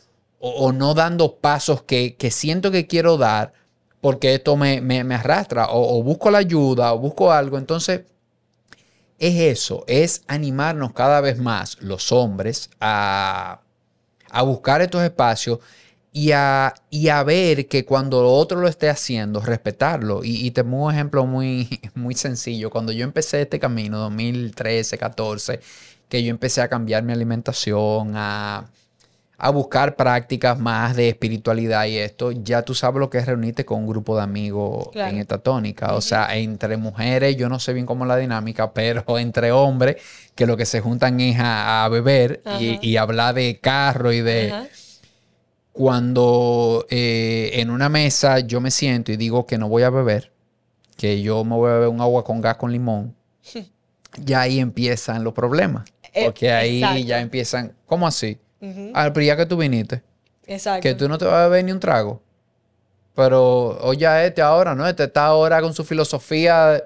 [0.74, 3.54] no dando pasos que, que siento que quiero dar?
[4.04, 7.58] Porque esto me, arrastra, o, busco la ayuda, o busco algo.
[7.58, 8.02] Entonces,
[9.18, 13.62] es eso, es animarnos cada vez más los hombres a,
[14.44, 15.60] buscar estos espacios
[16.12, 20.20] y a, y a, ver que cuando otro lo esté haciendo, respetarlo.
[20.22, 22.70] Y, te pongo un ejemplo muy, muy sencillo.
[22.72, 25.62] Cuando yo empecé este camino, 2013, 14,
[26.10, 28.70] que yo empecé a cambiar mi alimentación, a
[29.38, 33.66] a buscar prácticas más de espiritualidad y esto, ya tú sabes lo que es reunirte
[33.66, 35.96] con un grupo de amigos en esta tónica.
[35.96, 39.98] O sea, entre mujeres, yo no sé bien cómo es la dinámica, pero entre hombres,
[40.36, 44.54] que lo que se juntan es a, beber y, hablar de carro y de...
[45.72, 50.32] Cuando eh, en una mesa yo me siento y digo que no voy a beber,
[50.98, 53.16] que yo me voy a beber un agua con gas con limón,
[54.22, 55.86] ya ahí empiezan los problemas.
[56.14, 58.38] Eh, Porque ahí ya empiezan, ¿cómo así?
[58.94, 60.02] A ver, pero ya que tú viniste.
[60.48, 60.82] Exacto.
[60.82, 62.22] Que tú no te vas a beber ni un trago.
[63.16, 64.88] Pero oye este ahora, ¿no?
[64.88, 66.84] Este está ahora con su filosofía.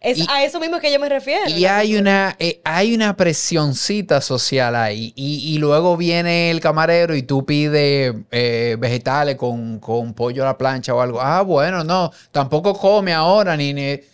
[0.00, 1.48] Es a eso mismo que yo me refiero.
[1.48, 5.12] Y hay una, eh, hay una presioncita social ahí.
[5.14, 9.80] Y, luego viene el camarero y tú pides eh, vegetales con,
[10.16, 11.20] pollo a la plancha o algo.
[11.20, 13.72] Ah, bueno, no, tampoco come ahora ni...
[13.72, 14.11] ni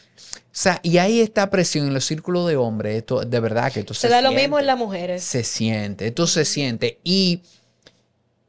[0.59, 3.94] sea, y hay esta presión en los círculos de hombres, esto de verdad que esto
[3.94, 5.23] se, se da lo mismo en las mujeres.
[5.23, 6.99] Se siente, esto se siente.
[7.05, 7.42] Y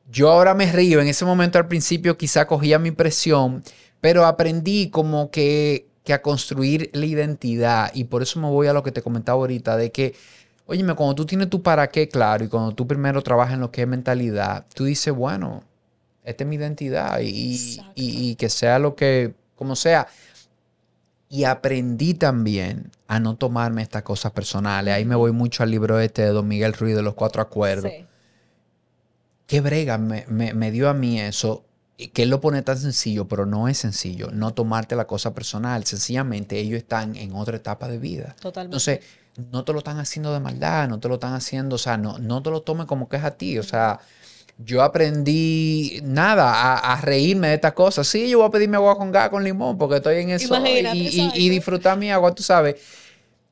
[0.10, 3.64] yo ahora me río, en ese momento al principio quizá cogía mi presión,
[4.02, 7.92] pero aprendí como que, que a construir la identidad.
[7.94, 10.16] Y por eso me voy a lo que te comentaba ahorita, de que,
[10.66, 13.70] óyeme, cuando tú tienes tu para qué claro y cuando tú primero trabajas en lo
[13.70, 15.64] que es mentalidad, tú dices, bueno,
[16.24, 20.08] esta es mi identidad y, y, y que sea lo que, como sea
[21.30, 24.96] y aprendí también a no tomarme estas cosas personales.
[24.96, 27.92] Ahí me voy mucho al libro este de Don Miguel Ruiz de los Cuatro Acuerdos.
[29.46, 31.66] Qué brega me, dio a mí eso,
[32.14, 34.32] que él lo pone tan sencillo, pero no es sencillo.
[34.32, 35.86] No tomarte la cosa personal.
[35.86, 38.36] Sencillamente ellos están en otra etapa de vida.
[38.40, 38.76] Totalmente.
[38.76, 39.00] Entonces,
[39.52, 42.18] no te lo están haciendo de maldad, no te lo están haciendo, o sea, no,
[42.18, 43.60] no te lo tomes como que es a ti.
[43.60, 44.00] O sea,
[44.62, 48.06] yo aprendí nada, a, reírme de estas cosas.
[48.08, 51.50] Sí, yo voy a pedirme agua con gas con limón porque estoy en eso y,
[51.50, 52.76] disfrutar mi agua, tú sabes.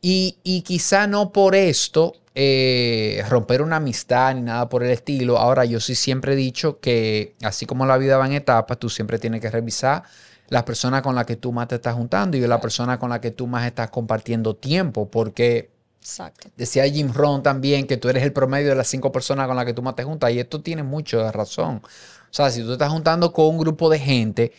[0.02, 5.38] Y, quizá no por esto eh, romper una amistad ni nada por el estilo.
[5.38, 8.90] Ahora, yo sí siempre he dicho que así como la vida va en etapas, tú
[8.90, 10.04] siempre tienes que revisar
[10.50, 13.22] las personas con las que tú más te estás juntando y la persona con la
[13.22, 15.70] que tú más estás compartiendo tiempo, porque
[16.08, 16.48] Exacto.
[16.56, 19.66] Decía Jim Rohn también que tú eres el promedio de las cinco personas con las
[19.66, 20.32] que tú más te juntas.
[20.32, 21.82] Y esto tiene mucho de razón.
[21.84, 24.54] O sea, si tú te estás juntando con un grupo de gente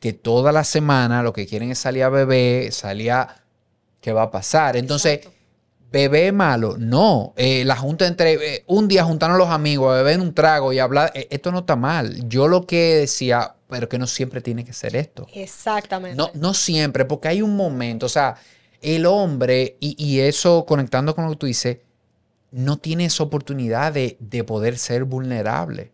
[0.00, 3.44] que toda la semana lo que quieren es salir a beber, salir a...
[4.00, 4.78] ¿Qué va a pasar?
[4.78, 5.20] Entonces,
[5.92, 6.76] bebé malo.
[6.78, 7.34] No.
[7.36, 8.54] Eh, la junta entre...
[8.54, 11.12] Eh, un día juntarnos los amigos a beber un trago y hablar...
[11.14, 12.26] Eh, esto no está mal.
[12.30, 15.26] Yo lo que decía, pero que no siempre tiene que ser esto.
[15.34, 16.16] Exactamente.
[16.16, 18.36] No, no siempre, porque hay un momento, o sea
[18.84, 21.78] el hombre, y, eso conectando con lo que tú dices,
[22.50, 25.90] no tiene esa oportunidad de, poder ser vulnerable.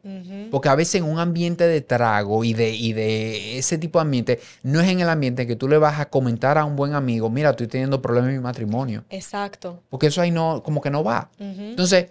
[0.51, 4.03] Porque a veces en un ambiente de trago y de, y de ese tipo de
[4.03, 6.77] ambiente, no es en el ambiente en que tú le vas a comentar a un
[6.77, 9.05] buen amigo, mira, estoy teniendo problemas en mi matrimonio.
[9.09, 9.83] Exacto.
[9.89, 11.31] Porque eso ahí no, como que no va.
[11.39, 12.11] Entonces,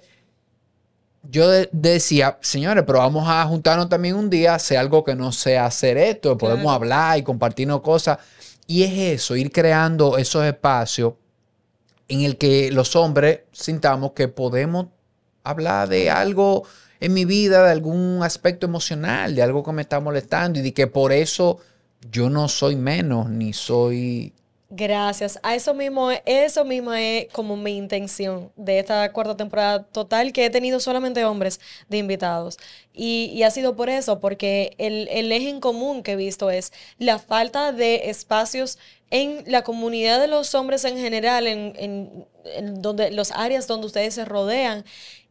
[1.24, 5.66] yo decía, señores, pero vamos a juntarnos también un día, hacer algo que no sea
[5.66, 8.20] hacer esto, podemos hablar y compartirnos cosas.
[8.70, 11.16] Y es eso, ir creando esos espacios
[12.08, 14.90] en el que los hombres sintamos que podemos
[15.44, 16.66] hablar de algo
[17.00, 20.72] en mi vida, de algún aspecto emocional, de algo que me está molestando y de
[20.76, 21.58] que por eso
[22.12, 24.36] yo no soy menos ni soy
[24.72, 25.40] Gracias.
[25.42, 30.46] A eso mismo, eso mismo es como mi intención de esta cuarta temporada total, que
[30.46, 32.58] he tenido solamente hombres de invitados.
[32.94, 37.18] Y, ha sido por eso, porque el, eje en común que he visto es la
[37.18, 38.78] falta de espacios
[39.10, 44.14] en la comunidad de los hombres en general, en, en donde los áreas donde ustedes
[44.14, 44.86] se rodean,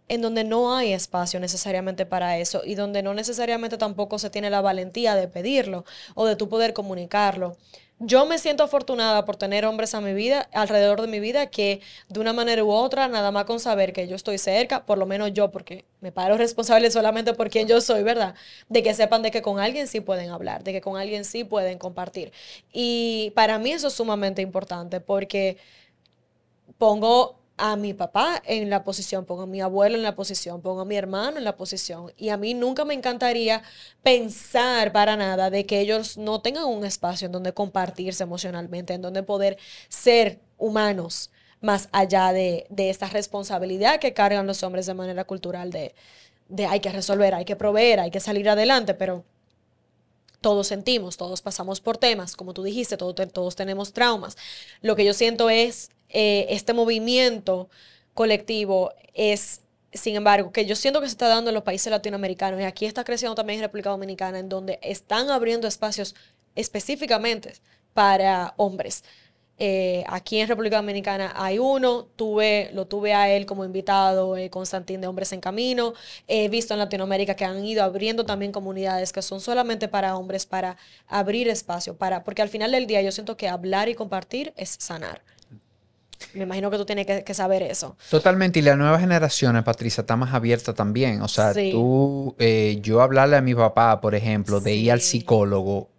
[0.08, 4.50] en donde no hay espacio necesariamente para eso y donde no necesariamente tampoco se tiene
[4.50, 7.56] la valentía de pedirlo o de tú poder comunicarlo
[8.00, 11.80] yo me siento afortunada por tener hombres a mi vida, alrededor de mi vida, que
[12.08, 15.06] de una manera u otra, nada más con saber que yo estoy cerca, por lo
[15.06, 18.34] menos yo, porque me paro responsable solamente por quien yo soy, ¿verdad?
[18.68, 21.44] De que sepan de que con alguien sí pueden hablar, de que con alguien sí
[21.44, 22.32] pueden compartir.
[22.72, 25.56] Y para mí eso es sumamente importante porque
[26.78, 30.80] pongo a mi papá en la posición, pongo a mi abuelo en la posición, pongo
[30.80, 32.12] a mi hermano en la posición.
[32.16, 33.62] Y a mí nunca me encantaría
[34.02, 39.02] pensar para nada de que ellos no tengan un espacio en donde compartirse emocionalmente, en
[39.02, 44.94] donde poder ser humanos más allá de, de esta responsabilidad que cargan los hombres de
[44.94, 45.94] manera cultural de,
[46.48, 49.24] de hay que resolver, hay que proveer, hay que salir adelante, pero
[50.40, 54.36] todos sentimos, todos pasamos por temas, como tú dijiste, todos, todos tenemos traumas.
[54.82, 57.68] Lo que yo siento es eh, este movimiento
[58.14, 62.60] colectivo es, sin embargo, que yo siento que se está dando en los países latinoamericanos
[62.60, 66.14] y aquí está creciendo también en República Dominicana, en donde están abriendo espacios
[66.54, 67.54] específicamente
[67.94, 69.04] para hombres.
[69.60, 74.50] Eh, aquí en República Dominicana hay uno, tuve, lo tuve a él como invitado, eh,
[74.50, 75.94] Constantín de Hombres en Camino.
[76.28, 80.46] He visto en Latinoamérica que han ido abriendo también comunidades que son solamente para hombres,
[80.46, 80.76] para
[81.08, 84.76] abrir espacio, para, porque al final del día yo siento que hablar y compartir es
[84.78, 85.22] sanar.
[86.34, 87.96] Me imagino que tú tienes que, saber eso.
[88.10, 88.58] Totalmente.
[88.58, 91.22] Y la nueva generación, Patricia, está más abierta también.
[91.22, 95.90] O sea, tú, eh, yo hablarle a mi papá, por ejemplo, de ir al psicólogo,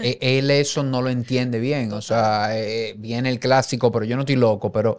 [0.00, 1.92] e, él eso no lo entiende bien.
[1.92, 4.98] O sea, eh, viene el clásico, pero yo no estoy loco, pero...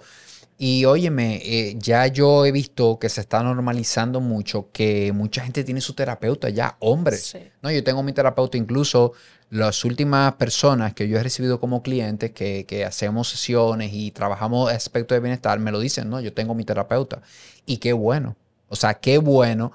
[0.62, 5.64] Y óyeme, eh, ya yo he visto que se está normalizando mucho que mucha gente
[5.64, 7.38] tiene su terapeuta ya, hombres.
[7.62, 9.14] No, yo tengo mi terapeuta, incluso
[9.50, 14.72] las últimas personas que yo he recibido como clientes que, que hacemos sesiones y trabajamos
[14.72, 17.22] aspectos de bienestar, me lo dicen, no, yo tengo mi terapeuta.
[17.66, 18.36] Y qué bueno.
[18.68, 19.72] O sea, qué bueno.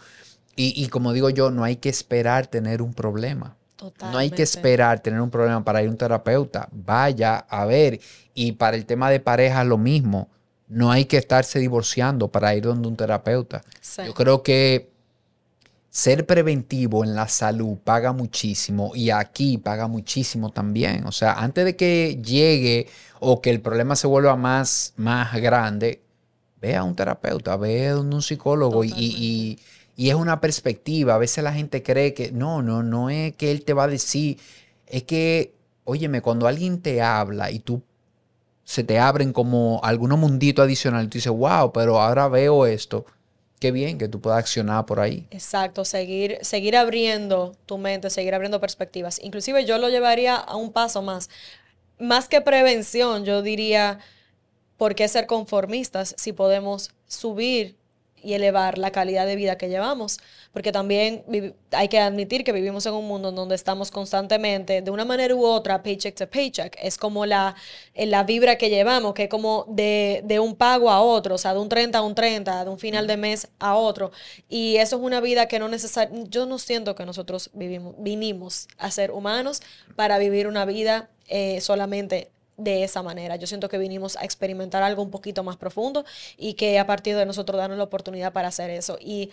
[0.57, 3.57] Y, y como digo yo, no hay que esperar tener un problema.
[4.01, 6.69] No hay que esperar tener un problema para ir a un terapeuta.
[6.73, 8.01] Vaya a ver.
[8.33, 10.29] Y para el tema de pareja, lo mismo.
[10.69, 13.63] No hay que estarse divorciando para ir donde un terapeuta.
[14.07, 14.94] Yo creo que
[15.95, 21.07] ser preventivo en la salud paga muchísimo y aquí paga muchísimo también.
[21.07, 22.89] O sea, antes de que llegue
[23.21, 26.03] o que el problema se vuelva más, más grande,
[26.61, 29.59] ve a un terapeuta, ve a un psicólogo y
[29.97, 31.15] y es una perspectiva.
[31.15, 33.89] A veces la gente cree que no, no, no es que él te va a
[33.89, 34.39] decir.
[34.87, 37.83] Es que, óyeme, cuando alguien te habla y tú
[38.65, 43.05] se te abren como algunos munditos adicionales, tú dices, wow, pero ahora veo esto.
[43.65, 45.27] Qué bien que tú puedas accionar por ahí.
[45.31, 49.19] Exacto, seguir, seguir abriendo tu mente, seguir abriendo perspectivas.
[49.23, 51.31] Inclusive yo lo llevaría a un paso más.
[51.99, 54.01] Más que prevención, yo diría,
[54.77, 57.79] ¿por qué ser conformistas si podemos subir
[58.25, 60.19] y elevar la calidad de vida que llevamos.
[60.55, 61.25] Porque también
[61.73, 65.35] hay que admitir que vivimos en un mundo en donde estamos constantemente, de una manera
[65.35, 66.77] u otra, paycheck to paycheck.
[66.81, 67.55] Es como la,
[67.93, 71.39] eh, la vibra que llevamos, que es como de, de un pago a otro, o
[71.39, 74.13] sea, de un 30 a un 30, de un final de mes a otro.
[74.49, 78.69] Y eso es una vida que no necesariamente, yo no siento que nosotros vivimos, vinimos
[78.79, 79.61] a ser humanos
[79.97, 83.37] para vivir una vida eh, solamente de esa manera.
[83.37, 86.05] Yo siento que vinimos a experimentar algo un poquito más profundo
[86.37, 88.99] y que a partir de nosotros darnos la oportunidad para hacer eso.
[89.01, 89.31] Y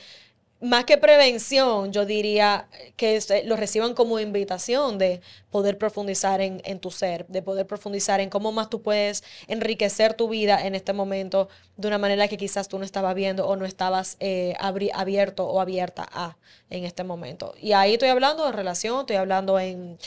[0.61, 6.91] más que prevención, yo diría que lo reciban como invitación de poder profundizar en, tu
[6.91, 11.49] ser, de poder profundizar en cómo más tú puedes enriquecer tu vida en este momento
[11.77, 14.53] de una manera que quizás tú no estabas viendo o no estabas eh,
[14.93, 16.37] abierto o abierta a
[16.69, 17.55] en este momento.
[17.59, 19.97] Y ahí estoy hablando de relación, estoy hablando en,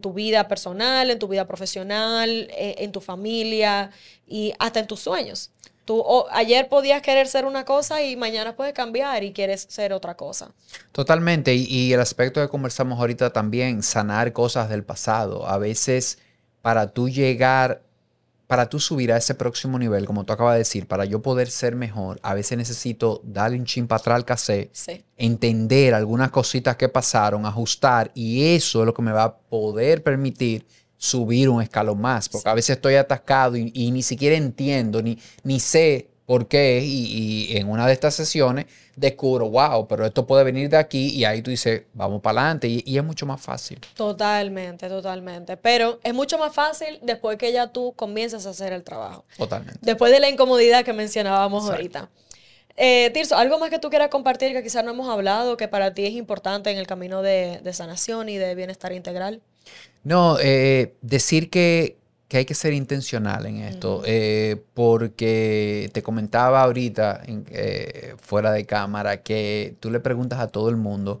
[0.00, 3.90] tu vida personal, en tu vida profesional, eh, en tu familia
[4.28, 5.50] y hasta en tus sueños.
[5.84, 10.16] Tú ayer podías querer ser una cosa y mañana puedes cambiar y quieres ser otra
[10.16, 10.52] cosa.
[10.92, 11.54] Totalmente.
[11.54, 15.46] Y, el aspecto que conversamos ahorita también, sanar cosas del pasado.
[15.46, 16.18] A veces
[16.62, 17.82] para tú llegar,
[18.46, 21.50] para tú subir a ese próximo nivel, como tú acabas de decir, para yo poder
[21.50, 24.70] ser mejor, a veces necesito darle un chin para atrás al cassette,
[25.18, 30.02] entender algunas cositas que pasaron, ajustar y eso es lo que me va a poder
[30.02, 30.66] permitir
[30.98, 35.60] subir un escalón más, porque a veces estoy atascado y, ni siquiera entiendo, ni, ni
[35.60, 38.66] sé por qué, y, en una de estas sesiones
[38.96, 42.68] descubro, wow, pero esto puede venir de aquí, y ahí tú dices, vamos para adelante,
[42.68, 43.80] y, es mucho más fácil.
[43.94, 48.82] Totalmente, totalmente, pero es mucho más fácil después que ya tú comienzas a hacer el
[48.82, 49.24] trabajo.
[49.36, 49.80] Totalmente.
[49.82, 52.08] Después de la incomodidad que mencionábamos ahorita.
[52.76, 55.94] Eh, Tirso, ¿algo más que tú quieras compartir que quizás no hemos hablado, que para
[55.94, 59.42] ti es importante en el camino de, de sanación y de bienestar integral?
[60.02, 61.98] No, eh, decir que,
[62.32, 69.22] hay que ser intencional en esto, eh, porque te comentaba ahorita, eh, fuera de cámara,
[69.22, 71.20] que tú le preguntas a todo el mundo,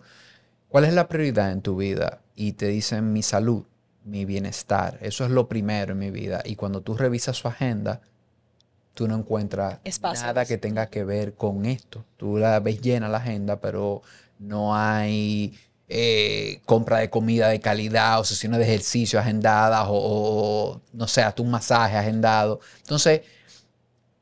[0.68, 2.20] ¿cuál es la prioridad en tu vida?
[2.34, 3.62] Y te dicen mi salud,
[4.04, 6.42] mi bienestar, eso es lo primero en mi vida.
[6.44, 8.00] Y cuando tú revisas su agenda,
[8.94, 12.04] tú no encuentras nada que tenga que ver con esto.
[12.16, 14.02] Tú la ves llena la agenda, pero
[14.38, 15.54] no hay
[15.88, 21.42] eh, compra de comida de calidad o sesiones de ejercicio agendadas o, no sé, hasta
[21.42, 22.60] un masaje agendado.
[22.78, 23.22] Entonces,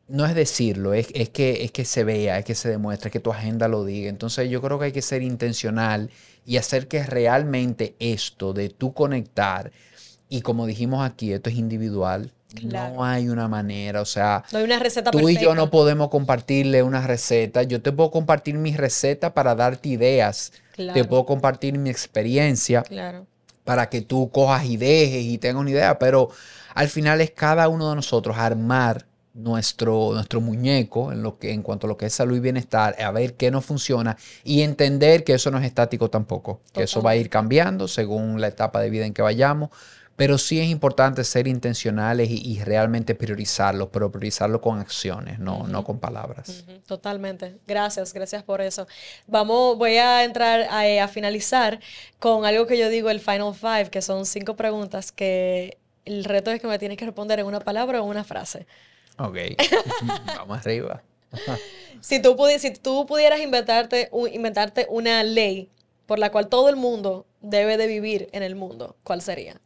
[0.08, 3.32] no es decirlo, es, que, es que se vea, es que se demuestre, que tu
[3.32, 4.08] agenda lo diga.
[4.10, 6.10] Entonces yo creo que hay que ser intencional
[6.44, 9.72] y hacer que realmente esto de tú conectar,
[10.28, 12.32] y como dijimos aquí, esto es individual,
[12.62, 16.08] No hay una manera, o sea, no hay una receta tú y yo no podemos
[16.08, 17.62] compartirle una receta.
[17.62, 20.52] Yo te puedo compartir mi receta para darte ideas.
[20.76, 22.84] Te puedo compartir mi experiencia
[23.64, 26.30] para que tú cojas y dejes y tengas una idea, pero
[26.74, 31.62] al final es cada uno de nosotros armar nuestro, nuestro muñeco en, lo que, en
[31.62, 35.24] cuanto a lo que es salud y bienestar, a ver qué no funciona y entender
[35.24, 38.80] que eso no es estático tampoco, que eso va a ir cambiando según la etapa
[38.80, 39.70] de vida en que vayamos,
[40.22, 45.82] Pero sí es importante ser intencionales y, realmente priorizarlo, pero priorizarlo con acciones, no, no
[45.82, 46.64] con palabras.
[46.86, 47.58] Totalmente.
[47.66, 48.86] Gracias, gracias por eso.
[49.26, 51.80] Vamos, voy a entrar a, a, finalizar
[52.20, 56.52] con algo que yo digo, el Final Five, que son cinco preguntas que el reto
[56.52, 58.68] es que me tienes que responder en una palabra o una frase.
[59.18, 59.38] Ok,
[60.36, 61.02] vamos arriba.
[62.00, 65.68] si, tú si tú pudieras inventarte, inventarte una ley
[66.06, 69.60] por la cual todo el mundo debe de vivir en el mundo, ¿cuál sería?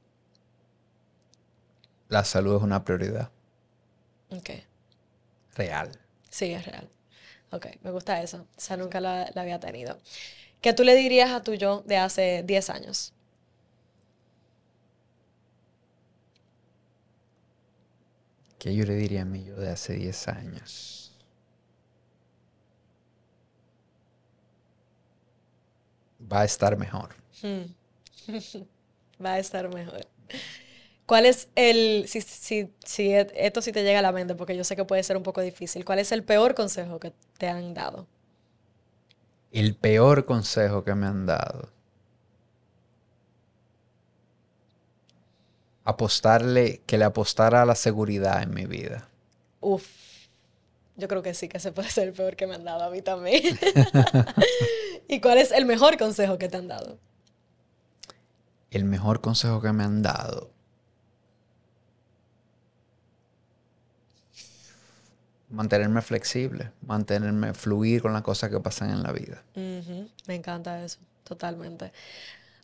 [2.08, 3.30] La salud es una prioridad.
[4.30, 4.50] Ok.
[5.56, 5.90] Real.
[6.30, 6.88] Sí, es real.
[7.50, 8.46] Ok, me gusta eso.
[8.56, 9.98] O sea, nunca la, la había tenido.
[10.60, 13.12] ¿Qué tú le dirías a tu yo de hace 10 años?
[18.58, 21.12] ¿Qué yo le diría a mí yo de hace 10 años?
[26.32, 27.14] Va a estar mejor.
[27.42, 27.66] Hmm.
[29.24, 30.00] Va a estar mejor.
[31.06, 34.64] ¿Cuál es el, si, si, si esto sí te llega a la mente, porque yo
[34.64, 37.74] sé que puede ser un poco difícil, ¿cuál es el peor consejo que te han
[37.74, 38.06] dado?
[39.50, 41.70] El peor consejo que me han dado.
[45.86, 49.08] apostarle, que le apostara a la seguridad en mi vida.
[49.60, 49.86] Uf,
[50.96, 52.90] yo creo que sí, que se puede ser el peor que me han dado a
[52.90, 53.58] mí también.
[55.08, 56.98] ¿Y cuál es el mejor consejo que te han dado?
[58.70, 60.55] El mejor consejo que me han dado.
[65.56, 69.42] Mantenerme flexible, mantenerme fluir con las cosas que pasan en la vida.
[69.54, 71.92] Me encanta eso, totalmente.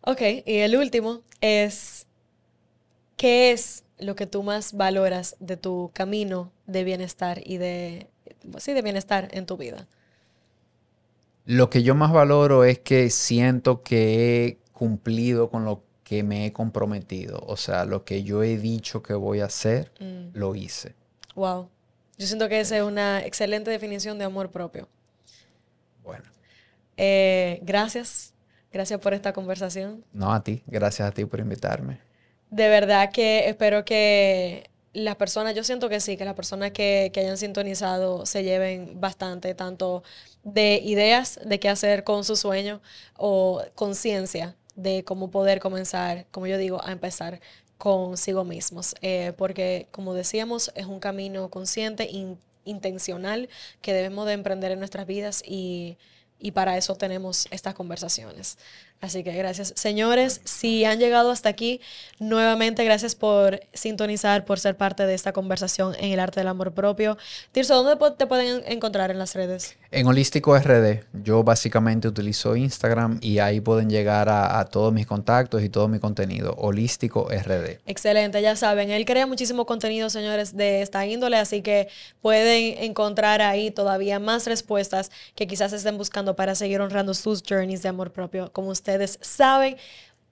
[0.03, 2.07] Ok, y el último es
[3.23, 8.09] ¿Qué es lo que tú más valoras de tu camino de bienestar y de,
[8.59, 9.87] sí, de bienestar en tu vida?
[11.45, 16.47] Lo que yo más valoro es que siento que he cumplido con lo que me
[16.47, 17.39] he comprometido.
[17.47, 20.37] O sea, lo que yo he dicho que voy a hacer, mm.
[20.37, 20.97] lo hice.
[21.37, 21.69] Wow.
[22.19, 24.89] Yo siento que esa es una excelente definición de amor propio.
[26.03, 26.25] Bueno.
[26.97, 28.35] Eh, gracias.
[28.73, 30.05] Gracias por esta conversación.
[30.13, 30.63] No, a ti.
[30.67, 32.01] Gracias a ti por invitarme
[32.53, 37.11] de verdad que espero que las personas, yo siento que sí, que las personas que,
[37.17, 40.03] hayan sintonizado se lleven bastante, tanto
[40.45, 42.83] de ideas de qué hacer con su sueño
[43.17, 47.41] o conciencia de cómo poder comenzar, como yo digo, a empezar
[47.83, 48.95] consigo mismos.
[49.03, 52.09] Eh, porque, como decíamos, es un camino consciente,
[52.65, 53.49] intencional,
[53.81, 55.99] que debemos de emprender en nuestras vidas y,
[56.39, 58.57] y para eso tenemos estas conversaciones.
[59.03, 59.73] Así que gracias.
[59.75, 61.81] Señores, si han llegado hasta aquí,
[62.21, 66.73] nuevamente gracias por sintonizar, por ser parte de esta conversación en el arte del amor
[66.73, 67.19] propio.
[67.51, 69.77] Tirso, ¿dónde te pueden encontrar en las redes?
[69.91, 71.01] En Holístico RD.
[71.25, 75.99] Yo básicamente utilizo Instagram y ahí pueden llegar a, todos mis contactos y todo mi
[75.99, 76.55] contenido.
[76.57, 77.81] Holístico RD.
[77.87, 78.91] Excelente, ya saben.
[78.91, 81.89] Él crea muchísimo contenido, señores, de esta índole, así que
[82.21, 87.83] pueden encontrar ahí todavía más respuestas que quizás estén buscando para seguir honrando sus journeys
[87.83, 89.77] de amor propio, como usted ustedes saben.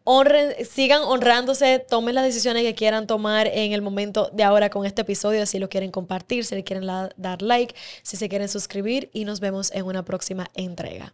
[0.05, 4.87] Honren, sigan honrándose, tomen las decisiones que quieran tomar en el momento de ahora con
[4.87, 6.87] este episodio, si lo quieren compartir, si le quieren
[7.17, 11.13] dar like, si se quieren suscribir y nos vemos en una próxima entrega.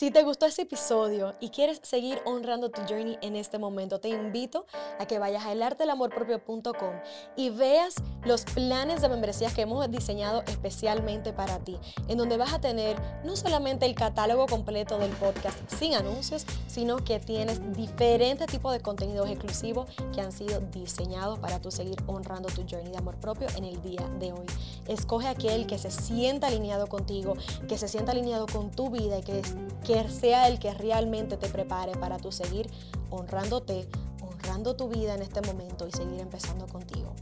[0.00, 4.08] Si te gustó este episodio y quieres seguir honrando tu journey en este momento, te
[4.08, 4.64] invito
[4.98, 6.94] a que vayas a elartelamorpropio.com
[7.36, 11.76] y veas los planes de membresías que hemos diseñado especialmente para ti,
[12.08, 16.96] en donde vas a tener no solamente el catálogo completo del podcast sin anuncios, sino
[16.96, 22.48] que tienes diferentes tipos de contenidos exclusivos que han sido diseñados para tú seguir honrando
[22.48, 24.46] tu journey de amor propio en el día de hoy.
[24.88, 27.34] Escoge aquel que se sienta alineado contigo,
[27.68, 29.42] que se sienta alineado con tu vida y que
[29.89, 32.70] que sea el que realmente te prepare para tu seguir
[33.10, 33.88] honrándote,
[34.22, 37.14] honrando tu vida en este momento y seguir empezando contigo.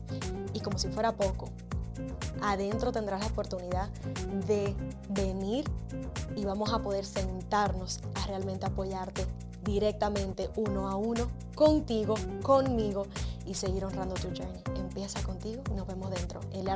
[0.52, 1.48] Y como si fuera poco,
[2.42, 3.90] adentro tendrás la oportunidad
[4.46, 4.74] de
[5.10, 5.64] venir
[6.36, 9.26] y vamos a poder sentarnos a realmente apoyarte
[9.64, 13.06] directamente uno a uno, contigo, conmigo
[13.46, 14.62] y seguir honrando tu journey.
[14.76, 16.68] Empieza contigo nos vemos dentro, el